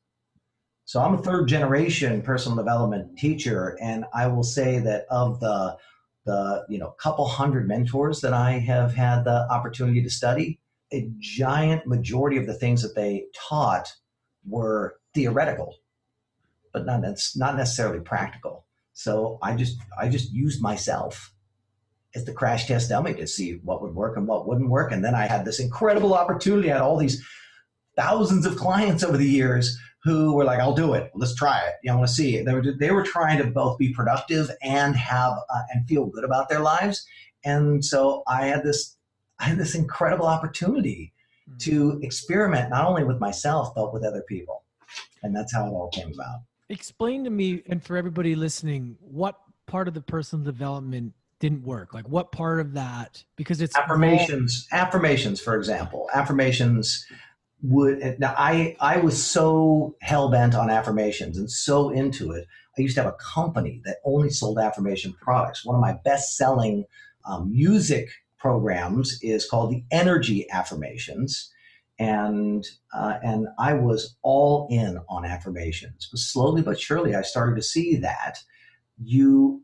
[0.86, 5.78] So I'm a third generation personal development teacher, and I will say that of the
[6.26, 10.60] the you know couple hundred mentors that I have had the opportunity to study,
[10.91, 13.91] a giant majority of the things that they taught
[14.46, 15.78] were theoretical,
[16.74, 17.02] but not
[17.36, 18.65] not necessarily practical.
[18.93, 21.33] So I just I just used myself
[22.15, 24.91] as the crash test dummy to see what would work and what wouldn't work.
[24.91, 26.69] And then I had this incredible opportunity.
[26.69, 27.23] I had all these
[27.95, 31.12] thousands of clients over the years who were like, "I'll do it.
[31.15, 31.73] Let's try it.
[31.82, 33.93] You know, I want to see it." They were they were trying to both be
[33.93, 37.06] productive and have uh, and feel good about their lives.
[37.45, 38.97] And so I had this
[39.39, 41.13] I had this incredible opportunity
[41.49, 41.58] mm-hmm.
[41.60, 44.63] to experiment not only with myself but with other people
[45.23, 46.41] and that's how it all came about.
[46.69, 51.93] Explain to me and for everybody listening, what part of the personal development didn't work?
[51.93, 53.21] Like what part of that?
[53.36, 54.65] Because it's affirmations.
[54.71, 57.06] All- affirmations, for example, affirmations
[57.62, 62.47] would now I I was so hell bent on affirmations and so into it.
[62.77, 65.65] I used to have a company that only sold affirmation products.
[65.65, 66.86] One of my best selling
[67.25, 68.08] um, music
[68.39, 71.51] programs is called the Energy Affirmations
[71.99, 76.08] and uh, and I was all in on affirmations.
[76.10, 78.38] But slowly but surely, I started to see that
[79.03, 79.62] you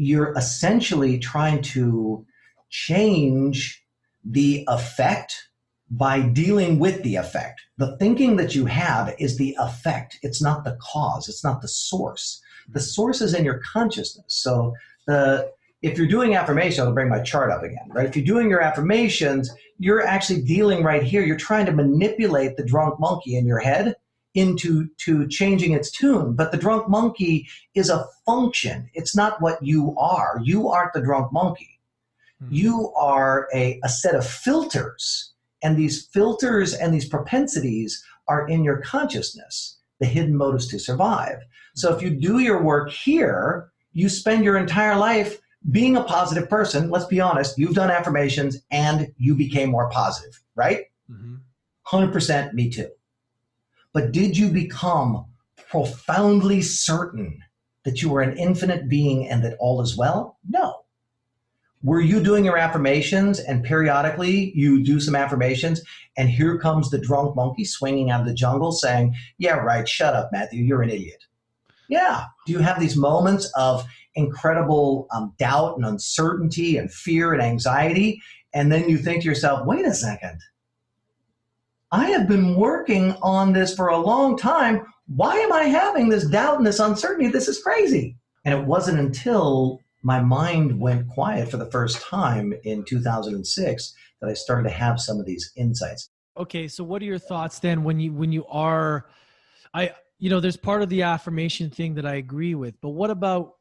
[0.00, 2.24] you're essentially trying to
[2.70, 3.84] change
[4.24, 5.50] the effect
[5.90, 7.60] by dealing with the effect.
[7.76, 10.18] The thinking that you have is the effect.
[10.22, 11.28] It's not the cause.
[11.28, 12.40] It's not the source.
[12.70, 14.32] The source is in your consciousness.
[14.32, 14.72] So
[15.06, 18.06] the if you're doing affirmations, I'll bring my chart up again, right?
[18.06, 21.22] If you're doing your affirmations, you're actually dealing right here.
[21.22, 23.96] You're trying to manipulate the drunk monkey in your head
[24.34, 26.34] into to changing its tune.
[26.34, 28.88] But the drunk monkey is a function.
[28.94, 30.40] It's not what you are.
[30.42, 31.80] You aren't the drunk monkey.
[32.42, 32.54] Mm-hmm.
[32.54, 35.32] You are a, a set of filters.
[35.62, 41.38] And these filters and these propensities are in your consciousness, the hidden motives to survive.
[41.74, 45.38] So if you do your work here, you spend your entire life
[45.70, 46.90] being a positive person.
[46.90, 50.84] Let's be honest, you've done affirmations and you became more positive, right?
[51.10, 51.36] Mm-hmm.
[51.86, 52.90] 100% me too.
[53.92, 55.26] But did you become
[55.68, 57.40] profoundly certain
[57.84, 60.38] that you were an infinite being and that all is well?
[60.48, 60.76] No.
[61.82, 65.80] Were you doing your affirmations and periodically you do some affirmations
[66.16, 70.14] and here comes the drunk monkey swinging out of the jungle saying, Yeah, right, shut
[70.14, 71.24] up, Matthew, you're an idiot.
[71.88, 72.24] Yeah.
[72.46, 78.20] Do you have these moments of incredible um, doubt and uncertainty and fear and anxiety?
[78.52, 80.38] And then you think to yourself, Wait a second.
[81.92, 84.86] I have been working on this for a long time.
[85.08, 87.28] Why am I having this doubt and this uncertainty?
[87.28, 88.16] This is crazy.
[88.44, 94.30] And it wasn't until my mind went quiet for the first time in 2006 that
[94.30, 96.10] I started to have some of these insights.
[96.36, 99.10] Okay, so what are your thoughts then when you when you are
[99.74, 103.10] I you know there's part of the affirmation thing that I agree with, but what
[103.10, 103.54] about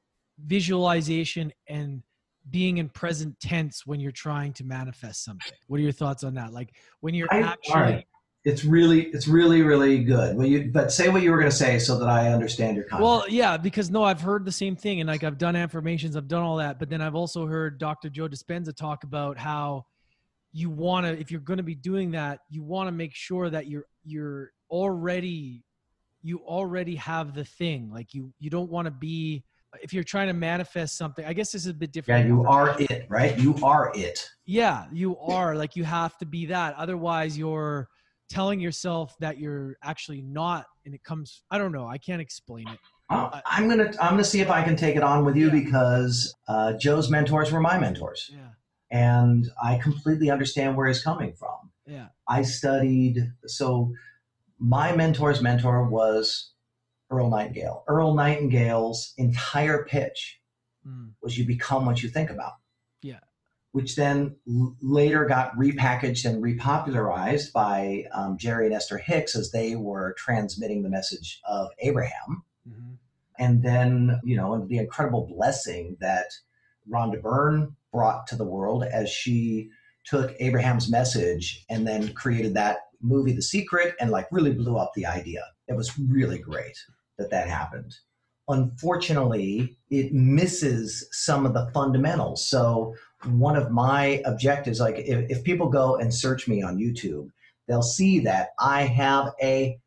[0.45, 2.03] visualization and
[2.49, 5.57] being in present tense when you're trying to manifest something?
[5.67, 6.53] What are your thoughts on that?
[6.53, 8.05] Like when you're I, actually
[8.45, 10.35] it's really it's really really good.
[10.35, 12.85] Well you but say what you were going to say so that i understand your
[12.85, 16.15] content well yeah because no i've heard the same thing and like i've done affirmations
[16.15, 19.85] i've done all that but then i've also heard dr joe dispenza talk about how
[20.53, 23.49] you want to if you're going to be doing that you want to make sure
[23.49, 25.63] that you're you're already
[26.21, 27.89] you already have the thing.
[27.91, 29.43] Like you you don't want to be
[29.81, 32.25] if you're trying to manifest something i guess this is a bit different.
[32.25, 33.37] Yeah you are it right?
[33.37, 34.27] You are it.
[34.45, 35.55] Yeah you are.
[35.55, 36.75] Like you have to be that.
[36.75, 37.87] Otherwise you're
[38.29, 42.67] telling yourself that you're actually not and it comes i don't know i can't explain
[42.67, 45.47] it uh, i'm gonna i'm gonna see if i can take it on with you
[45.47, 45.53] yeah.
[45.53, 48.29] because uh, joe's mentors were my mentors.
[48.31, 48.49] Yeah.
[48.91, 51.71] And i completely understand where he's coming from.
[51.85, 52.07] Yeah.
[52.27, 53.93] I studied so
[54.59, 56.51] my mentor's mentor was
[57.09, 57.83] earl nightingale.
[57.87, 60.39] Earl nightingale's entire pitch
[60.87, 61.11] mm.
[61.23, 62.53] was you become what you think about
[63.71, 69.51] which then l- later got repackaged and repopularized by um, Jerry and Esther Hicks as
[69.51, 72.43] they were transmitting the message of Abraham.
[72.67, 72.93] Mm-hmm.
[73.37, 76.25] And then, you know, the incredible blessing that
[76.91, 79.69] Rhonda Byrne brought to the world as she
[80.05, 84.91] took Abraham's message and then created that movie, The Secret, and like really blew up
[84.95, 85.43] the idea.
[85.67, 86.77] It was really great
[87.17, 87.95] that that happened.
[88.47, 92.45] Unfortunately, it misses some of the fundamentals.
[92.47, 97.29] So one of my objectives, like if, if people go and search me on YouTube,
[97.67, 99.79] they'll see that I have a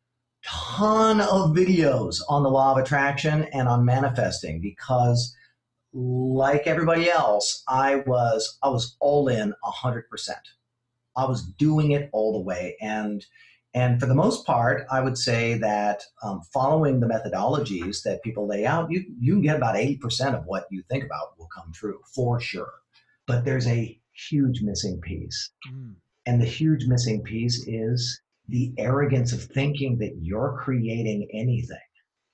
[0.45, 5.35] ton of videos on the law of attraction and on manifesting because
[5.93, 10.39] like everybody else, I was I was all in hundred percent.
[11.15, 13.23] I was doing it all the way, and
[13.75, 18.47] and for the most part, I would say that um, following the methodologies that people
[18.47, 21.49] lay out, you you can get about eighty percent of what you think about will
[21.55, 22.73] come true for sure.
[23.27, 25.51] But there's a huge missing piece.
[25.71, 25.95] Mm.
[26.25, 31.77] And the huge missing piece is the arrogance of thinking that you're creating anything.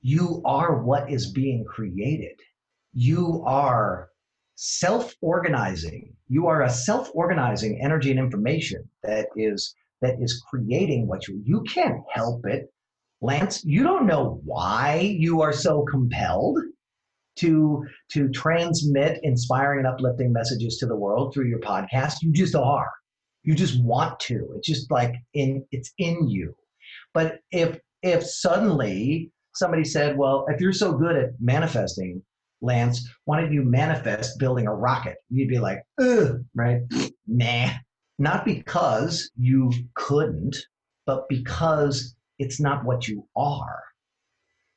[0.02, 2.40] You are what is being created.
[2.94, 4.10] You are
[4.56, 6.16] self organizing.
[6.28, 11.42] You are a self organizing energy and information that is that is creating what you
[11.46, 12.72] you can't help it
[13.22, 16.58] lance you don't know why you are so compelled
[17.40, 22.16] to to transmit inspiring and uplifting messages to the world through your podcast.
[22.22, 22.92] You just are.
[23.44, 24.54] You just want to.
[24.56, 26.54] It's just like in it's in you.
[27.14, 32.22] But if if suddenly somebody said well if you're so good at manifesting
[32.62, 35.16] lance why don't you manifest building a rocket?
[35.30, 36.82] You'd be like Ugh, right?
[37.28, 37.70] Nah.
[38.18, 40.58] Not because you couldn't
[41.06, 43.82] but because it's not what you are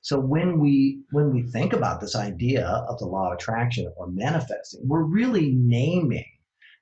[0.02, 4.08] so when we when we think about this idea of the law of attraction or
[4.08, 6.26] manifesting, we're really naming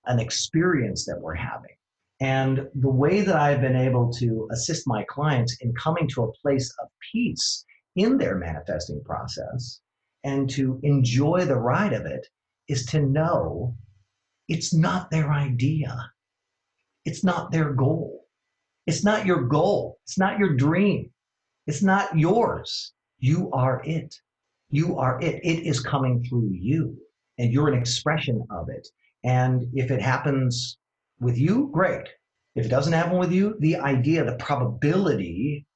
[0.07, 1.77] an experience that we're having.
[2.21, 6.33] And the way that I've been able to assist my clients in coming to a
[6.43, 9.81] place of peace in their manifesting process
[10.25, 12.27] and to enjoy the ride of it
[12.69, 13.75] is to know
[14.49, 16.11] it's not their idea.
[17.05, 18.25] It's not their goal.
[18.87, 19.99] It's not your goal.
[20.05, 21.11] It's not your dream.
[21.67, 22.95] It's not yours.
[23.21, 24.15] You are it.
[24.71, 25.41] You are it.
[25.45, 26.97] It is coming through you,
[27.39, 28.89] and you're an expression of it.
[29.25, 30.79] And if it happens
[31.21, 32.09] with you, great.
[32.55, 35.67] If it doesn't happen with you, the idea, the probability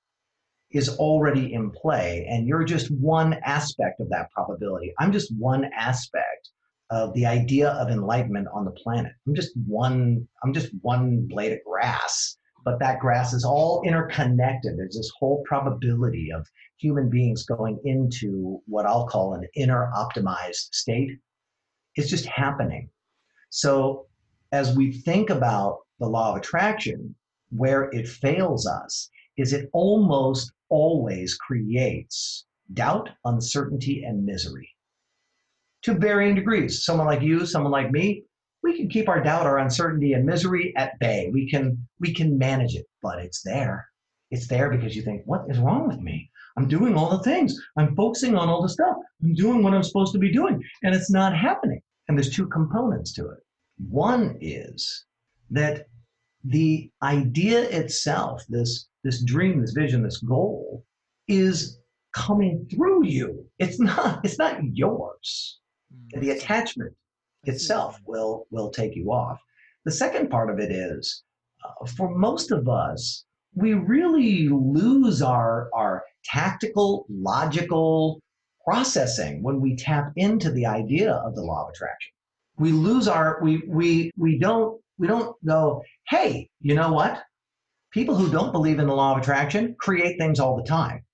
[0.71, 4.93] is already in play, and you're just one aspect of that probability.
[4.99, 6.49] I'm just one aspect
[6.91, 9.13] of the idea of enlightenment on the planet.
[9.27, 10.27] I'm just one.
[10.43, 14.79] I'm just one blade of grass, but that grass is all interconnected.
[14.79, 16.47] There's this whole probability of
[16.79, 21.19] human beings going into what I'll call an inner optimized state.
[21.97, 22.91] It's just happening.
[23.51, 24.07] So
[24.53, 27.15] as we think about the law of attraction,
[27.51, 34.69] where it fails us is it almost always creates doubt, uncertainty, and misery
[35.83, 36.85] to varying degrees.
[36.85, 38.25] Someone like you, someone like me,
[38.65, 41.31] we can keep our doubt, our uncertainty, and misery at bay.
[41.33, 43.87] We can we can manage it, but it's there.
[44.31, 46.31] It's there because you think, what is wrong with me?
[46.57, 47.61] I'm doing all the things.
[47.77, 48.97] I'm focusing on all the stuff.
[49.23, 51.83] I'm doing what I'm supposed to be doing, and it's not happening.
[52.09, 53.39] And there's two components to it.
[53.89, 55.05] One is
[55.51, 55.87] that
[56.45, 60.85] the idea itself, this this dream, this vision, this goal,
[61.29, 61.79] is
[62.15, 63.45] coming through you.
[63.59, 65.61] It's not, it's not yours.
[66.15, 66.21] Mm.
[66.21, 66.95] The attachment
[67.49, 69.41] itself will will take you off.
[69.85, 71.23] The second part of it is,
[71.65, 78.21] uh, for most of us, we really lose our our tactical, logical
[78.65, 82.13] processing when we tap into the idea of the law of attraction.
[82.57, 87.23] We lose our we we we don't we don't go, hey, you know what?
[87.93, 91.05] People who don't believe in the law of attraction create things all the time.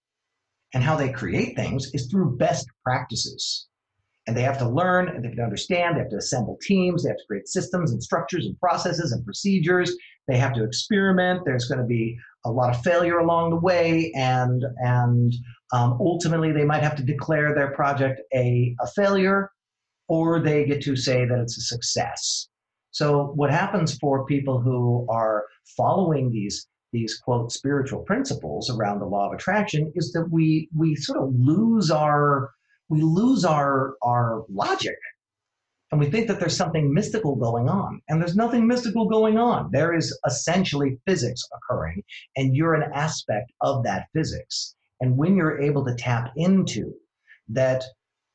[0.73, 3.67] And how they create things is through best practices.
[4.27, 7.03] And they have to learn and they have to understand, they have to assemble teams,
[7.03, 9.97] they have to create systems and structures and processes and procedures.
[10.29, 11.43] They have to experiment.
[11.45, 15.35] There's going to be a lot of failure along the way, and and
[15.73, 19.51] um, ultimately they might have to declare their project a, a failure,
[20.09, 22.49] or they get to say that it's a success.
[22.93, 25.45] So what happens for people who are
[25.77, 30.97] following these these quote spiritual principles around the law of attraction is that we we
[30.97, 32.51] sort of lose our
[32.91, 34.99] we lose our our logic
[35.91, 38.01] and we think that there's something mystical going on.
[38.09, 39.71] And there's nothing mystical going on.
[39.73, 42.03] There is essentially physics occurring
[42.37, 44.77] and you're an aspect of that physics.
[45.01, 46.93] And when you're able to tap into
[47.49, 47.83] that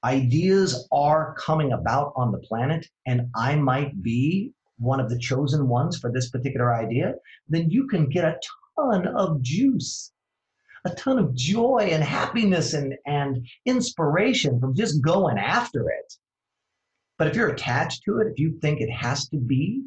[0.03, 5.67] ideas are coming about on the planet and i might be one of the chosen
[5.67, 7.13] ones for this particular idea,
[7.47, 8.37] then you can get a
[8.77, 10.11] ton of juice,
[10.85, 16.13] a ton of joy and happiness and, and inspiration from just going after it.
[17.17, 19.83] But if you're attached to it, if you think it has to be,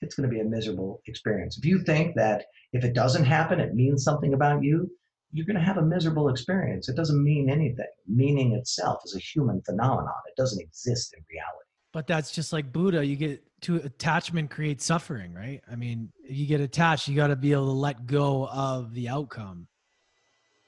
[0.00, 1.58] it's going to be a miserable experience.
[1.58, 4.90] If you think that if it doesn't happen, it means something about you,
[5.32, 6.88] you're going to have a miserable experience.
[6.88, 7.86] It doesn't mean anything.
[8.06, 11.64] Meaning itself is a human phenomenon, it doesn't exist in reality.
[11.92, 13.04] But that's just like Buddha.
[13.04, 15.62] You get to attachment creates suffering, right?
[15.70, 19.08] I mean, you get attached, you got to be able to let go of the
[19.08, 19.66] outcome,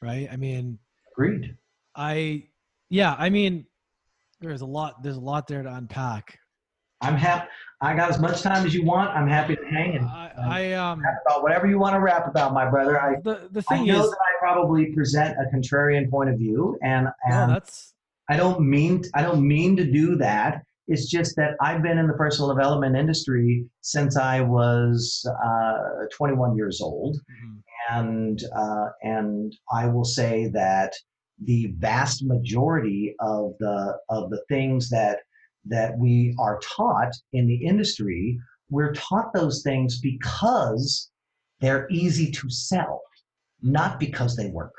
[0.03, 0.29] right?
[0.31, 0.79] I mean,
[1.13, 1.57] agreed.
[1.95, 2.45] I,
[2.89, 3.67] yeah, I mean,
[4.41, 6.39] there's a lot, there's a lot there to unpack.
[7.01, 7.49] I'm happy.
[7.81, 9.11] I got as much time as you want.
[9.11, 12.53] I'm happy to hang and I, I um about whatever you want to rap about,
[12.53, 13.01] my brother.
[13.01, 16.37] I the, the thing I know is, that I probably present a contrarian point of
[16.37, 17.95] view, and and no, that's
[18.29, 20.63] I don't mean I don't mean to do that.
[20.89, 26.57] It's just that I've been in the personal development industry since I was uh, 21
[26.57, 27.59] years old, mm-hmm.
[27.91, 30.93] And uh, and I will say that
[31.43, 35.21] the vast majority of the of the things that
[35.67, 38.39] that we are taught in the industry,
[38.71, 41.11] we're taught those things because
[41.61, 43.03] they're easy to sell,
[43.63, 44.73] not because they work.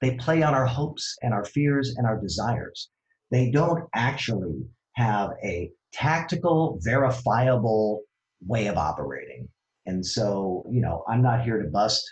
[0.00, 2.88] They play on our hopes and our fears and our desires.
[3.30, 8.02] They don't actually have a tactical, verifiable
[8.46, 9.48] way of operating.
[9.86, 12.04] And so, you know, I'm not here to bust.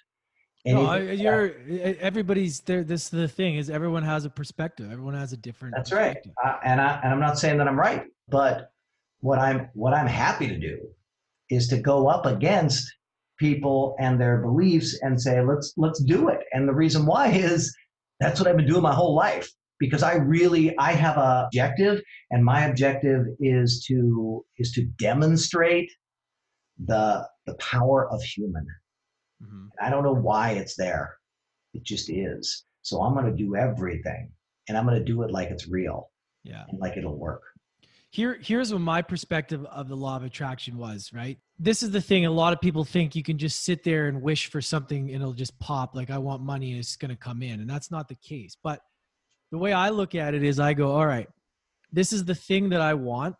[0.66, 1.54] No, you're
[2.00, 2.82] everybody's there.
[2.82, 4.90] This is the thing is everyone has a perspective.
[4.90, 5.74] Everyone has a different.
[5.76, 6.16] That's right.
[6.44, 8.70] Uh, and I and I'm not saying that I'm right, but
[9.20, 10.78] what I'm what I'm happy to do
[11.50, 12.92] is to go up against
[13.38, 16.40] people and their beliefs and say let's let's do it.
[16.52, 17.74] And the reason why is
[18.20, 19.48] that's what I've been doing my whole life
[19.78, 22.00] because I really I have a objective
[22.30, 25.90] and my objective is to is to demonstrate
[26.84, 28.66] the the power of human.
[29.42, 29.66] Mm-hmm.
[29.80, 31.16] I don't know why it's there.
[31.74, 32.64] It just is.
[32.82, 34.30] So I'm going to do everything
[34.68, 36.10] and I'm going to do it like it's real.
[36.44, 36.64] Yeah.
[36.68, 37.42] And like it'll work.
[38.10, 42.00] here here's what my perspective of the law of attraction was right this is the
[42.00, 45.10] thing a lot of people think you can just sit there and wish for something
[45.10, 47.68] and it'll just pop like i want money and it's going to come in and
[47.68, 48.80] that's not the case but
[49.50, 51.28] the way i look at it is i go all right
[51.92, 53.34] this is the thing that i want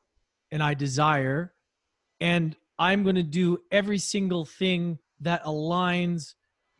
[0.50, 1.54] and i desire
[2.20, 6.34] and i'm going to do every single thing that aligns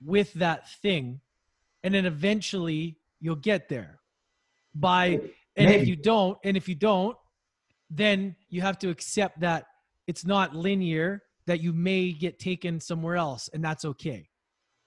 [0.04, 1.20] with that thing
[1.82, 4.00] and then eventually you'll get there.
[4.74, 5.20] By
[5.56, 7.16] and if you don't and if you don't
[7.88, 9.66] then you have to accept that
[10.06, 14.28] it's not linear that you may get taken somewhere else and that's okay.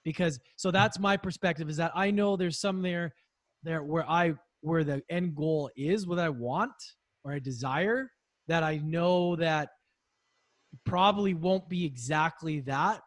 [0.04, 3.12] Because so that's my perspective is that i know there's some there
[3.62, 6.72] there where i where the end goal is what i want
[7.24, 8.10] or i desire
[8.48, 9.70] that i know that
[10.84, 13.02] probably won't be exactly that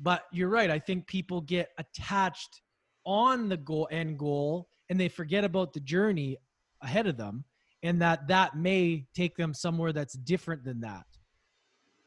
[0.00, 2.62] but you're right i think people get attached
[3.04, 6.36] on the goal end goal and they forget about the journey
[6.82, 7.44] ahead of them
[7.82, 11.04] and that that may take them somewhere that's different than that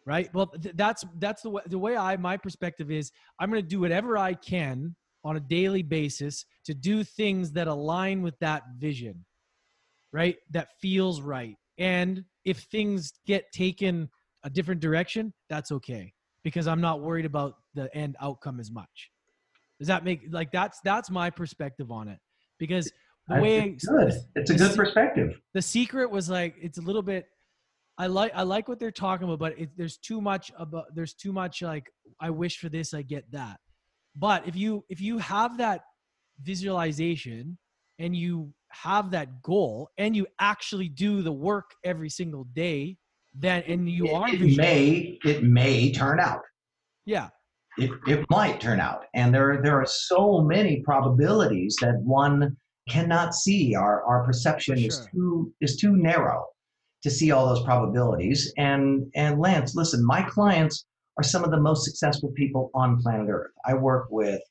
[0.03, 0.33] right?
[0.33, 3.67] Well th- that's that's the way the way i my perspective is i'm going to
[3.67, 8.63] do whatever i can on a daily basis to do things that align with that
[8.77, 9.25] vision
[10.13, 10.35] right?
[10.49, 11.55] That feels right.
[11.77, 14.09] And if things get taken
[14.43, 16.11] a different direction that's okay
[16.43, 19.09] because i'm not worried about the end outcome as much
[19.80, 22.19] does that make like that's that's my perspective on it
[22.59, 22.91] because
[23.28, 24.13] the I- way it's good.
[24.36, 25.30] It's a good perspective.
[25.53, 27.26] the secret was like it's a little bit
[27.97, 31.13] i like i like what they're talking about but it, there's too much about there's
[31.13, 31.86] too much like
[32.19, 33.57] i wish for this i get that
[34.15, 35.82] but if you if you have that
[36.41, 37.57] visualization
[37.99, 42.97] and you have that goal and you actually do the work every single day
[43.36, 46.41] then and you it, are it may it may turn out.
[47.05, 47.30] yeah
[47.78, 52.57] It, it might turn out, and there there are so many probabilities that one
[52.89, 53.76] cannot see.
[53.76, 56.45] Our our perception For is too is too narrow
[57.03, 58.53] to see all those probabilities.
[58.57, 60.86] And and Lance, listen, my clients
[61.17, 63.51] are some of the most successful people on planet Earth.
[63.65, 64.41] I work with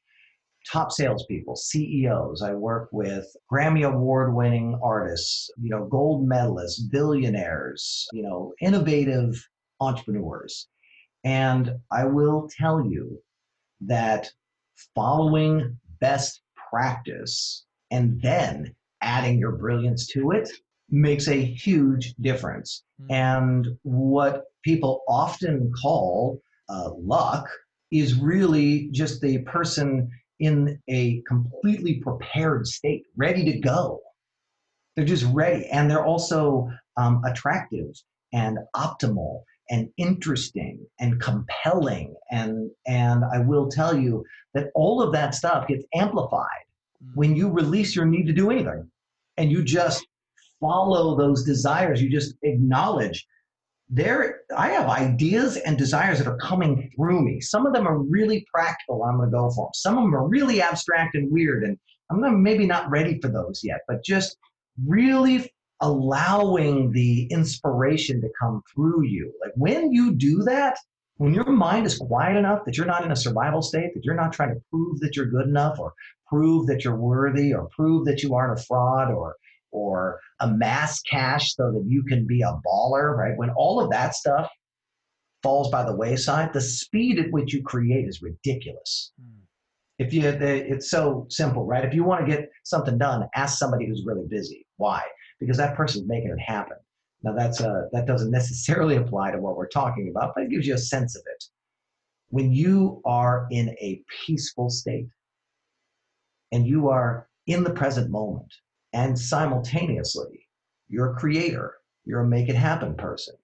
[0.70, 2.42] top salespeople, CEOs.
[2.42, 9.34] I work with Grammy award winning artists, you know, gold medalists, billionaires, you know, innovative
[9.80, 10.68] entrepreneurs.
[11.24, 13.20] And I will tell you
[13.82, 14.30] that
[14.94, 20.50] following best practice and then adding your brilliance to it
[20.90, 22.84] makes a huge difference.
[23.02, 23.06] Mm.
[23.10, 27.48] And what people often call uh, luck
[27.90, 34.00] is really just the person in a completely prepared state, ready to go.
[34.96, 35.66] They're just ready.
[35.66, 37.90] And they're also um, attractive
[38.32, 42.14] and optimal and interesting and compelling.
[42.30, 46.48] And, and I will tell you that all of that stuff gets amplified
[47.02, 47.14] Mm.
[47.14, 48.90] when you release your need to do anything
[49.36, 50.06] and you just
[50.60, 53.26] follow those desires, you just acknowledge
[53.88, 57.40] there I have ideas and desires that are coming through me.
[57.40, 59.70] Some of them are really practical, I'm gonna go for them.
[59.74, 61.78] Some of them are really abstract and weird, and
[62.10, 64.36] I'm not, maybe not ready for those yet, but just
[64.86, 65.50] really
[65.80, 69.32] allowing the inspiration to come through you.
[69.42, 70.76] Like when you do that,
[71.16, 74.14] when your mind is quiet enough that you're not in a survival state, that you're
[74.14, 75.92] not trying to prove that you're good enough or
[76.26, 79.36] prove that you're worthy or prove that you aren't a fraud or
[79.72, 83.36] or amass cash so that you can be a baller, right?
[83.36, 84.50] When all of that stuff
[85.42, 89.12] falls by the wayside, the speed at which you create is ridiculous.
[89.20, 89.40] Mm.
[89.98, 91.84] If you, it's so simple, right?
[91.84, 94.66] If you want to get something done, ask somebody who's really busy.
[94.78, 95.02] Why?
[95.40, 96.76] Because that person's making it happen.
[97.22, 100.66] Now that's uh, that doesn't necessarily apply to what we're talking about, but it gives
[100.66, 101.44] you a sense of it.
[102.28, 105.08] When you are in a peaceful state
[106.52, 108.52] and you are in the present moment
[108.92, 110.46] and simultaneously
[110.88, 111.74] you're a creator,
[112.04, 113.34] you're a make it happen person,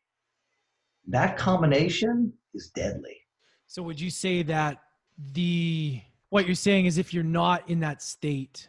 [1.08, 3.16] that combination is deadly.
[3.68, 4.78] So would you say that
[5.32, 8.68] the what you're saying is if you're not in that state,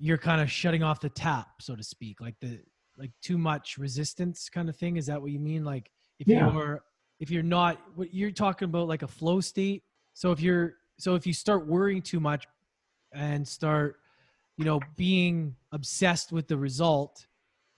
[0.00, 2.60] you're kind of shutting off the tap, so to speak, like the
[2.98, 4.96] like too much resistance kind of thing?
[4.96, 5.62] Is that what you mean?
[5.64, 6.50] Like if Yeah.
[6.50, 6.82] you're
[7.20, 9.82] if you're not what you're talking about like a flow state.
[10.14, 12.46] So if you're so if you start worrying too much
[13.12, 13.96] and start
[14.56, 17.26] you know being obsessed with the result,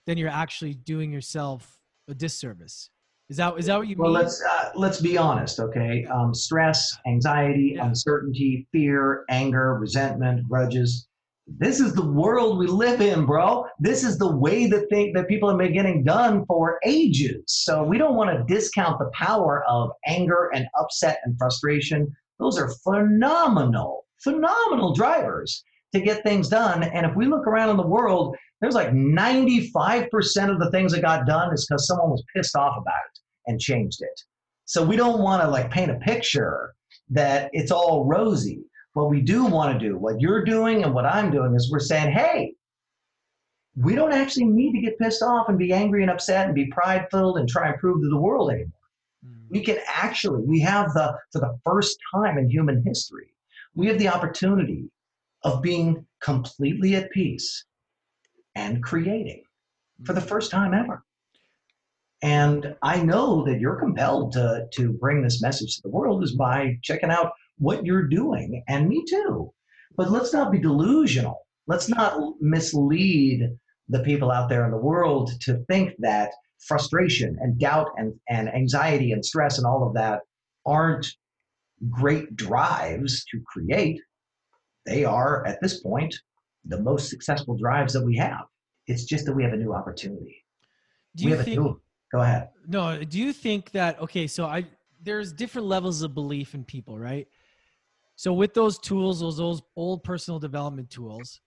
[0.07, 2.89] then you're actually doing yourself a disservice.
[3.29, 4.21] Is that is that what you Well, mean?
[4.21, 6.05] let's uh, let's be honest, okay?
[6.05, 7.87] Um, stress, anxiety, Yeah.
[7.87, 11.07] uncertainty, fear, anger, resentment, grudges.
[11.45, 13.65] This is the world we live in, bro.
[13.79, 17.43] This is the way that think that people have been getting done for ages.
[17.47, 22.09] So we don't want to discount the power of anger and upset and frustration.
[22.39, 25.63] Those are phenomenal, phenomenal drivers
[25.93, 26.83] to get things done.
[26.83, 30.07] And if we look around in the world, there's like 95%
[30.49, 33.59] of the things that got done is because someone was pissed off about it and
[33.59, 34.21] changed it.
[34.65, 36.73] So we don't want to like paint a picture
[37.09, 38.63] that it's all rosy.
[38.93, 41.79] What we do want to do, what you're doing and what I'm doing is we're
[41.79, 42.53] saying, hey,
[43.75, 46.67] we don't actually need to get pissed off and be angry and upset and be
[46.67, 48.71] pride filled and try and prove to the world anymore.
[49.25, 49.49] Mm.
[49.49, 53.33] We can actually, we have the, for the first time in human history,
[53.73, 54.91] we have the opportunity
[55.41, 57.65] of being completely at peace
[58.55, 59.43] and creating
[60.05, 60.27] for the mm.
[60.27, 61.03] first time ever.
[62.21, 66.35] And I know that you're compelled to, to bring this message to the world is
[66.35, 69.53] by checking out what you're doing, and me too.
[69.95, 71.45] But let's not be delusional.
[71.67, 73.49] Let's not mislead
[73.89, 78.49] the people out there in the world to think that frustration and doubt and, and
[78.49, 80.21] anxiety and stress and all of that
[80.65, 81.07] aren't
[81.89, 83.99] great drives to create.
[84.85, 86.15] They are, at this point,
[86.65, 88.45] the most successful drives that we have.
[88.87, 90.43] It's just that we have a new opportunity.
[91.15, 91.81] Do you think, new,
[92.11, 92.49] go ahead.
[92.67, 94.65] No, do you think that, okay, so I,
[95.01, 97.27] there's different levels of belief in people, right?
[98.15, 101.41] So with those tools, those, those old personal development tools,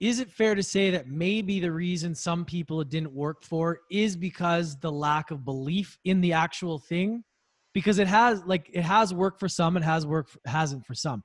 [0.00, 3.80] is it fair to say that maybe the reason some people it didn't work for
[3.90, 7.24] is because the lack of belief in the actual thing?
[7.74, 11.22] Because it has like it has worked for some it has worked hasn't for some.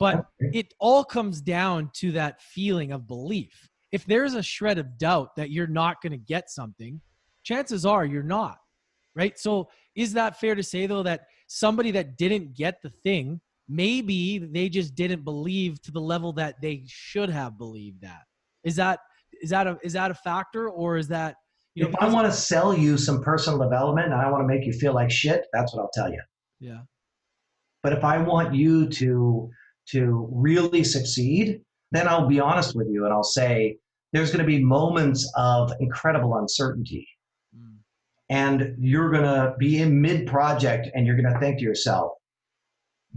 [0.00, 3.70] But it all comes down to that feeling of belief.
[3.92, 7.00] If there's a shred of doubt that you're not going to get something
[7.44, 8.58] chances are you're not
[9.14, 9.38] right?
[9.38, 14.38] So is that fair to say though that somebody that didn't get the thing maybe
[14.38, 18.22] they just didn't believe to the level that they should have believed that.
[18.62, 19.00] Is that
[19.42, 21.36] is that a is that a factor or is that
[21.74, 24.46] you know, if i want to sell you some personal development and i want to
[24.46, 26.20] make you feel like shit that's what i'll tell you.
[26.60, 26.80] Yeah.
[27.82, 29.50] But if i want you to
[29.90, 31.60] to really succeed
[31.90, 33.76] then i'll be honest with you and i'll say
[34.12, 37.06] there's going to be moments of incredible uncertainty.
[37.54, 37.78] Mm.
[38.30, 42.12] and you're going to be in mid project and you're going to think to yourself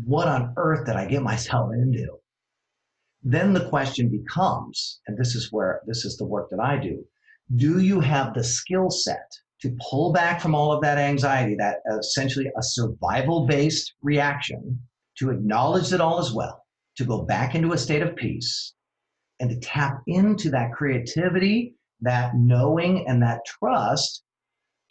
[0.04, 2.08] what on earth did I get myself into?
[3.24, 7.04] Then the question becomes, and this is where this is the work that I do,
[7.56, 9.32] do you have the skill set
[9.62, 14.80] to pull back from all of that anxiety, that essentially a survival based reaction,
[15.18, 16.64] to acknowledge that all is well,
[16.95, 18.74] to go back into a state of peace,
[19.39, 24.24] and to tap into that creativity, that knowing, and that trust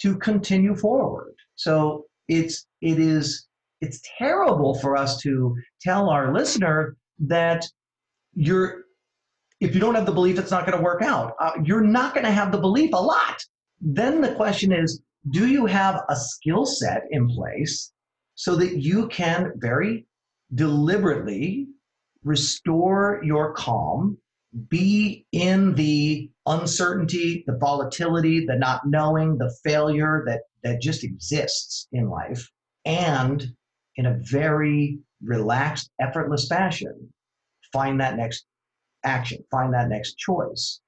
[0.00, 1.34] to continue forward.
[1.54, 3.46] So it's it is
[3.80, 7.64] it's terrible for us to tell our listener that
[8.34, 8.84] you're
[9.60, 11.34] if you don't have the belief it's not going to work out.
[11.40, 13.42] Uh, you're not going to have the belief a lot.
[13.80, 15.00] Then the question is
[15.30, 17.92] do you have a skill set in place
[18.34, 20.06] so that you can very
[20.54, 21.66] deliberately
[22.22, 24.16] restore your calm
[24.68, 31.88] be in the uncertainty the volatility the not knowing the failure that that just exists
[31.92, 32.48] in life
[32.84, 33.48] and
[33.96, 37.12] in a very relaxed, effortless fashion,
[37.72, 38.46] find that next
[39.04, 40.80] action, find that next choice.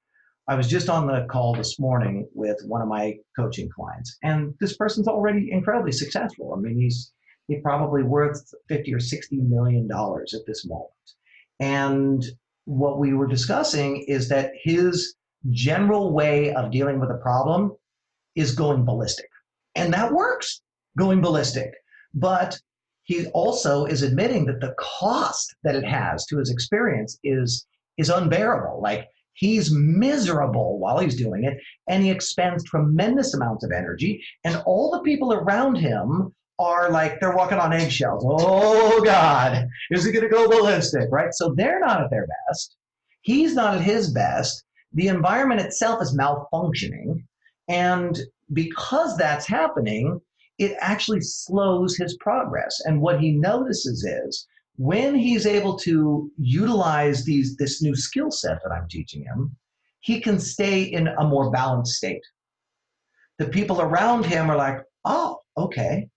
[0.47, 4.53] I was just on the call this morning with one of my coaching clients, and
[4.59, 6.53] this person's already incredibly successful.
[6.55, 7.11] I mean, he's
[7.47, 10.91] he's probably worth 50 or 60 million dollars at this moment.
[11.59, 12.23] And
[12.65, 15.15] what we were discussing is that his
[15.49, 17.75] general way of dealing with a problem
[18.35, 19.29] is going ballistic.
[19.75, 20.61] And that works,
[20.97, 21.73] going ballistic.
[22.13, 22.59] But
[23.09, 27.65] he also is admitting that the cost that it has to his experience is
[27.97, 28.79] is unbearable.
[28.83, 31.57] Like he's miserable while he's doing it,
[31.87, 37.19] and he expends tremendous amounts of energy, and all the people around him are like
[37.19, 38.23] they're walking on eggshells.
[38.27, 41.09] Oh God, is he going to go ballistic?
[41.09, 41.33] Right?
[41.33, 42.75] So they're not at their best.
[43.21, 44.63] He's not at his best.
[44.93, 47.23] The environment itself is malfunctioning,
[47.69, 48.19] and
[48.53, 50.21] because that's happening,
[50.59, 52.81] it actually slows his progress.
[52.85, 54.45] And what he notices is
[54.77, 59.55] when he's able to utilize these this new skill set that I'm teaching him,
[60.01, 62.23] he can stay in a more balanced state.
[63.37, 66.09] The people around him are like, oh, okay,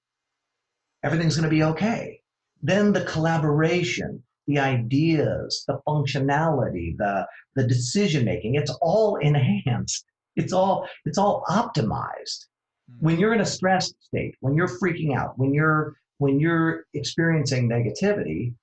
[1.05, 2.21] everything's going to be okay.
[2.63, 10.05] Then the collaboration, the ideas, the functionality, the, the decision making, it's all enhanced.
[10.35, 12.47] It's all, it's all optimized
[12.91, 13.07] Mm-hmm.
[13.07, 17.69] when you're in a stressed state, when you're freaking out, when you're when you're experiencing
[17.69, 18.55] negativity,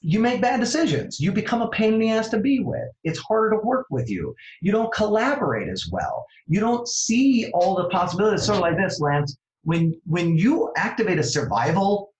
[0.00, 1.20] you make bad decisions.
[1.20, 2.88] You become a pain in the ass to be with.
[3.04, 4.34] It's harder to work with you.
[4.60, 6.26] You don't collaborate as well.
[6.46, 8.44] You don't see all the possibilities.
[8.44, 9.36] Sort of like this, Lance.
[9.64, 12.12] When when you activate a survival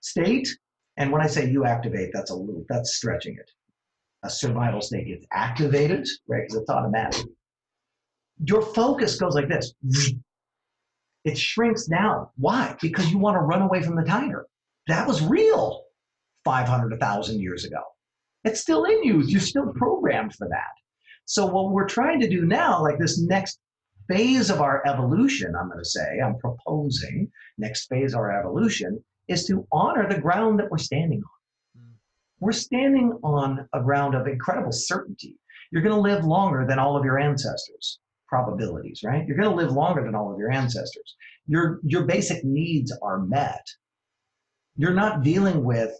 [0.00, 0.48] state,
[0.96, 3.50] and when I say you activate, that's a little that's stretching it.
[4.24, 6.42] a survival state gets activated, right?
[6.42, 7.26] Because it's automatic.
[8.46, 9.74] Your focus goes like this.
[11.24, 12.28] It shrinks down.
[12.36, 12.76] Why?
[12.80, 14.46] Because you want to run away from the tiger.
[14.86, 15.84] That was real
[16.44, 17.82] 500, 1,000 years ago.
[18.44, 19.22] It's still in you.
[19.22, 20.72] You're still programmed for that.
[21.24, 23.58] So what we're trying to do now, like this next
[24.08, 29.02] phase of our evolution, I'm going to say, I'm proposing next phase of our evolution
[29.28, 31.82] is to honor the ground that we're standing on.
[31.82, 31.92] Mm.
[32.40, 35.38] We're standing on a ground of incredible certainty.
[35.70, 37.98] You're going to live longer than all of your ancestors.
[38.34, 39.26] Probabilities, right?
[39.26, 41.16] You're going to live longer than all of your ancestors.
[41.46, 43.64] Your your basic needs are met.
[44.76, 45.92] You're not dealing with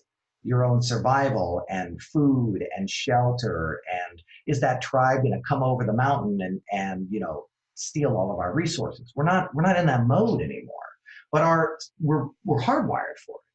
[0.42, 5.84] your own survival and food and shelter and is that tribe going to come over
[5.84, 9.78] the mountain and and you know steal all of our resources we're not we're not
[9.78, 10.84] in that mode anymore
[11.34, 13.48] but our we're we're hardwired for it.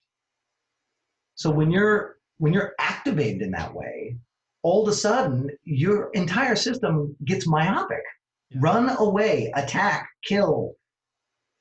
[1.35, 4.17] So when you're when you're activated in that way,
[4.63, 8.03] all of a sudden your entire system gets myopic.
[8.49, 8.59] Yeah.
[8.61, 10.73] Run away, attack, kill,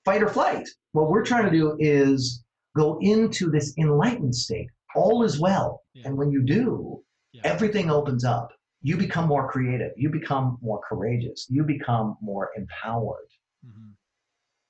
[0.05, 0.68] fight or flight.
[0.93, 2.45] What we're trying to do is
[2.76, 4.68] go into this enlightened state.
[4.95, 5.82] All is well.
[5.95, 6.09] Yeah.
[6.09, 7.43] And when you do, yeah.
[7.45, 8.51] everything opens up.
[8.80, 9.91] You become more creative.
[9.97, 11.47] You become more courageous.
[11.51, 13.28] You become more empowered.
[13.66, 13.89] Mm-hmm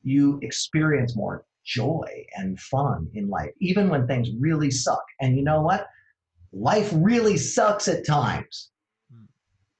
[0.02, 5.04] you experience more joy and fun in life, even when things really suck.
[5.20, 5.86] And you know what?
[6.52, 8.70] Life really sucks at times.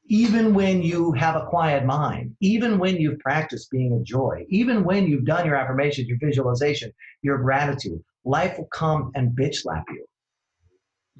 [0.08, 4.84] Even when you have a quiet mind, even when you've practiced being a joy, even
[4.84, 6.92] when you've done your affirmations, your visualization,
[7.22, 10.06] your gratitude, life will come and bitch slap you.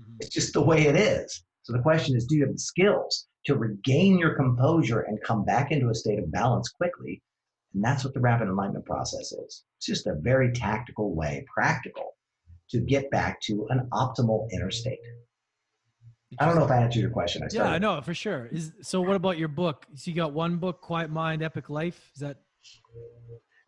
[0.01, 0.16] Mm-hmm.
[0.20, 1.45] It's just the way it is.
[1.62, 5.45] So the question is do you have the skills to regain your composure and come
[5.45, 7.22] back into a state of balance quickly
[7.74, 9.64] and that's what the rapid enlightenment process is.
[9.76, 12.16] It's just a very tactical way, practical,
[12.70, 14.99] to get back to an optimal inner state.
[16.39, 17.43] I don't know if I answered your question.
[17.43, 18.49] I yeah, I know for sure.
[18.53, 19.01] Is so.
[19.01, 19.87] What about your book?
[19.95, 22.11] So you got one book, Quiet Mind, Epic Life.
[22.14, 22.39] Is that?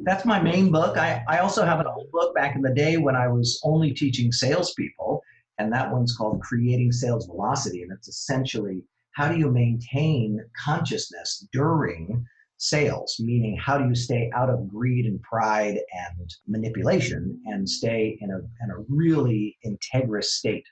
[0.00, 0.96] That's my main book.
[0.96, 3.92] I, I also have an old book back in the day when I was only
[3.92, 5.22] teaching salespeople,
[5.58, 8.82] and that one's called Creating Sales Velocity, and it's essentially
[9.12, 12.24] how do you maintain consciousness during
[12.58, 18.18] sales, meaning how do you stay out of greed and pride and manipulation and stay
[18.20, 20.64] in a, in a really integrous state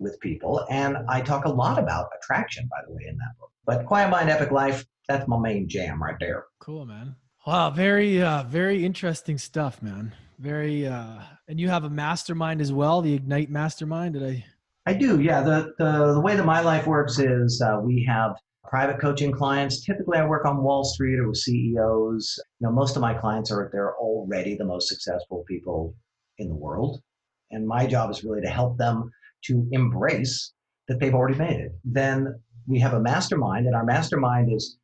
[0.00, 0.66] with people.
[0.70, 3.52] And I talk a lot about attraction, by the way, in that book.
[3.66, 6.46] But Quiet Mind, Epic Life, that's my main jam right there.
[6.58, 7.14] Cool, man.
[7.46, 10.12] Wow, very, uh, very interesting stuff, man.
[10.38, 14.14] Very, uh, and you have a mastermind as well, the Ignite Mastermind.
[14.14, 14.44] Did I?
[14.86, 15.42] I do, yeah.
[15.42, 19.84] The the, the way that my life works is uh, we have private coaching clients.
[19.84, 22.40] Typically, I work on Wall Street or with CEOs.
[22.60, 25.94] You know, most of my clients are they're already the most successful people
[26.38, 27.02] in the world,
[27.50, 29.10] and my job is really to help them
[29.44, 30.52] to embrace
[30.88, 31.72] that they've already made it.
[31.84, 34.78] Then we have a mastermind, and our mastermind is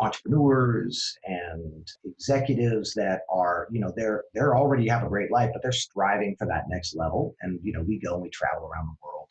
[0.00, 5.62] entrepreneurs and executives that are you know they're they're already have a great life but
[5.62, 8.86] they're striving for that next level and you know we go and we travel around
[8.86, 9.28] the world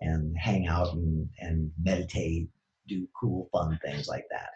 [0.00, 2.48] and, and hang out and, and meditate
[2.88, 4.50] do cool, fun things like that.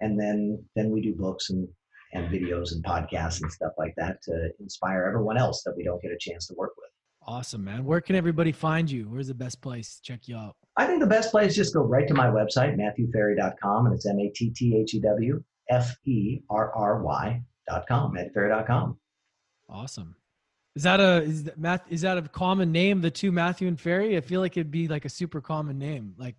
[0.00, 1.68] And then then we do books and
[2.12, 6.00] and videos and podcasts and stuff like that to inspire everyone else that we don't
[6.00, 6.90] get a chance to work with.
[7.28, 7.84] Awesome, man.
[7.84, 9.08] Where can everybody find you?
[9.08, 10.54] Where's the best place to check you out?
[10.76, 14.06] I think the best place is just go right to my website, matthewferry.com, and it's
[14.06, 18.96] M A T T H E W F E R R Y.com, matthewferry.com.
[19.68, 20.14] Awesome.
[20.76, 23.80] Is that a is that Math is that a common name, the two Matthew and
[23.80, 24.16] Ferry?
[24.16, 26.14] I feel like it'd be like a super common name.
[26.18, 26.36] Like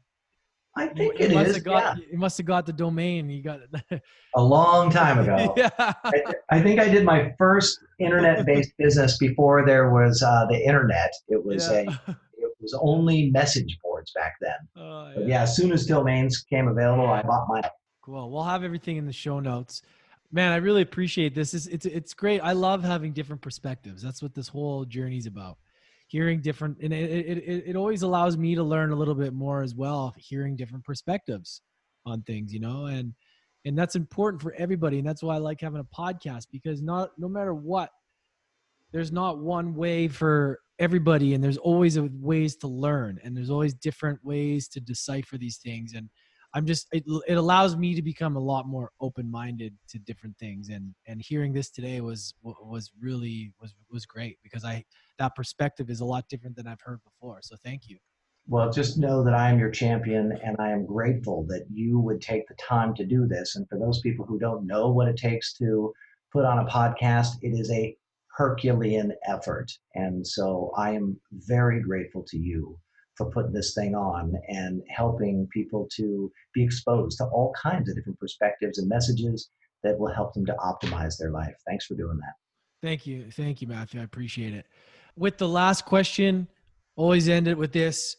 [0.78, 1.60] I think it is.
[1.60, 2.06] Got, yeah.
[2.12, 3.30] You must have got the domain.
[3.30, 4.02] You got it
[4.36, 5.54] a long time ago.
[5.58, 5.70] yeah.
[5.78, 11.12] I, I, think I did my first internet-based business before there was uh, the internet.
[11.28, 11.96] It was yeah.
[12.08, 14.56] a it was only message boards back then.
[14.76, 15.26] Oh, yeah.
[15.26, 17.64] Yeah, as soon as domains came available, I bought mine.
[18.02, 18.32] Cool.
[18.32, 19.82] We'll have everything in the show notes.
[20.32, 21.54] Man, I really appreciate this.
[21.54, 22.42] It's, it's it's great.
[22.42, 24.02] I love having different perspectives.
[24.02, 25.58] That's what this whole journey's about
[26.08, 29.62] hearing different and it, it, it, always allows me to learn a little bit more
[29.62, 31.62] as well hearing different perspectives
[32.06, 33.14] on things you know and
[33.66, 37.10] and that's important for everybody and that's why i like having a podcast because not
[37.18, 37.90] no matter what
[38.94, 43.74] there's not one way for everybody and there's always ways to learn and there's always
[43.74, 46.10] different ways to decipher these things and
[46.54, 50.38] I'm just it, it allows me to become a lot more open minded to different
[50.38, 54.84] things and and hearing this today was was really was was great because I
[55.20, 57.40] that perspective is a lot different than I've heard before.
[57.42, 57.98] So thank you.
[58.50, 62.22] Well, just know that I am your champion and I am grateful that you would
[62.22, 63.58] take the time to do this.
[63.58, 65.92] And for those people who don't know what it takes to
[66.32, 67.98] put on a podcast, it is a
[68.38, 69.72] Herculean effort.
[69.96, 72.80] And so I am very grateful to you
[73.18, 77.96] for putting this thing on and helping people to be exposed to all kinds of
[77.96, 79.50] different perspectives and messages
[79.84, 81.56] that will help them to optimize their life.
[81.68, 82.34] Thanks for doing that.
[82.82, 83.32] Thank you.
[83.32, 84.00] Thank you, Matthew.
[84.00, 84.68] I appreciate it.
[85.16, 86.48] With the last question,
[86.96, 88.16] always end it with this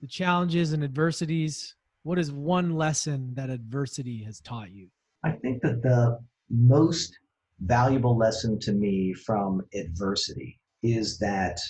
[0.00, 1.76] the challenges and adversities.
[2.02, 4.88] What is one lesson that adversity has taught you?
[5.24, 6.18] I think that the
[6.50, 7.16] most
[7.60, 11.60] valuable lesson to me from adversity is that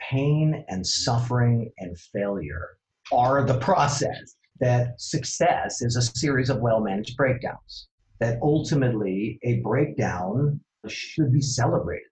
[0.00, 2.78] pain and suffering and failure
[3.12, 7.88] are the process, that success is a series of well managed breakdowns,
[8.18, 12.06] that ultimately a breakdown should be celebrated.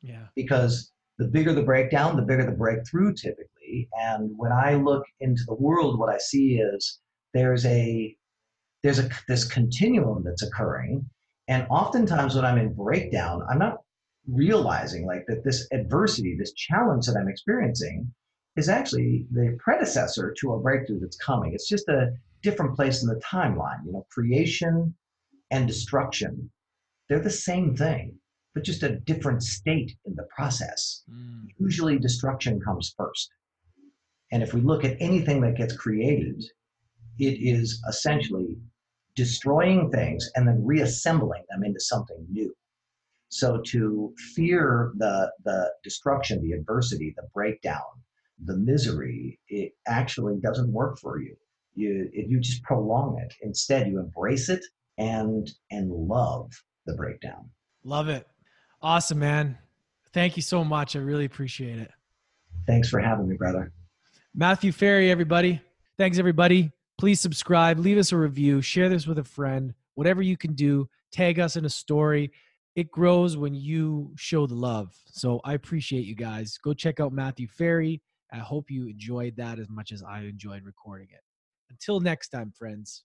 [0.00, 0.26] Yeah.
[0.34, 3.88] Because the bigger the breakdown, the bigger the breakthrough typically.
[3.94, 7.00] And when I look into the world, what I see is
[7.34, 8.16] there's a
[8.82, 11.08] there's a this continuum that's occurring.
[11.48, 13.78] And oftentimes when I'm in breakdown, I'm not
[14.28, 18.12] realizing like that this adversity, this challenge that I'm experiencing
[18.56, 21.52] is actually the predecessor to a breakthrough that's coming.
[21.54, 22.12] It's just a
[22.42, 23.84] different place in the timeline.
[23.86, 24.94] You know, creation
[25.50, 26.50] and destruction,
[27.08, 28.14] they're the same thing,
[28.54, 31.02] but just a different state in the process.
[31.10, 31.46] Mm.
[31.58, 33.30] Usually destruction comes first.
[34.30, 36.42] And if we look at anything that gets created,
[37.18, 38.56] it is essentially
[39.14, 42.54] destroying things and then reassembling them into something new.
[43.32, 47.80] So to fear the the destruction, the adversity, the breakdown,
[48.44, 51.34] the misery, it actually doesn't work for you.
[51.74, 53.32] You you just prolong it.
[53.40, 54.62] Instead, you embrace it
[54.98, 56.52] and and love
[56.84, 57.48] the breakdown.
[57.84, 58.28] Love it.
[58.82, 59.56] Awesome, man.
[60.12, 60.94] Thank you so much.
[60.94, 61.90] I really appreciate it.
[62.66, 63.72] Thanks for having me, brother.
[64.34, 65.58] Matthew Ferry, everybody.
[65.96, 66.70] Thanks, everybody.
[66.98, 70.86] Please subscribe, leave us a review, share this with a friend, whatever you can do.
[71.10, 72.30] Tag us in a story
[72.74, 74.94] it grows when you show the love.
[75.06, 76.58] So I appreciate you guys.
[76.58, 78.00] Go check out Matthew Ferry.
[78.32, 81.20] I hope you enjoyed that as much as I enjoyed recording it.
[81.70, 83.04] Until next time, friends.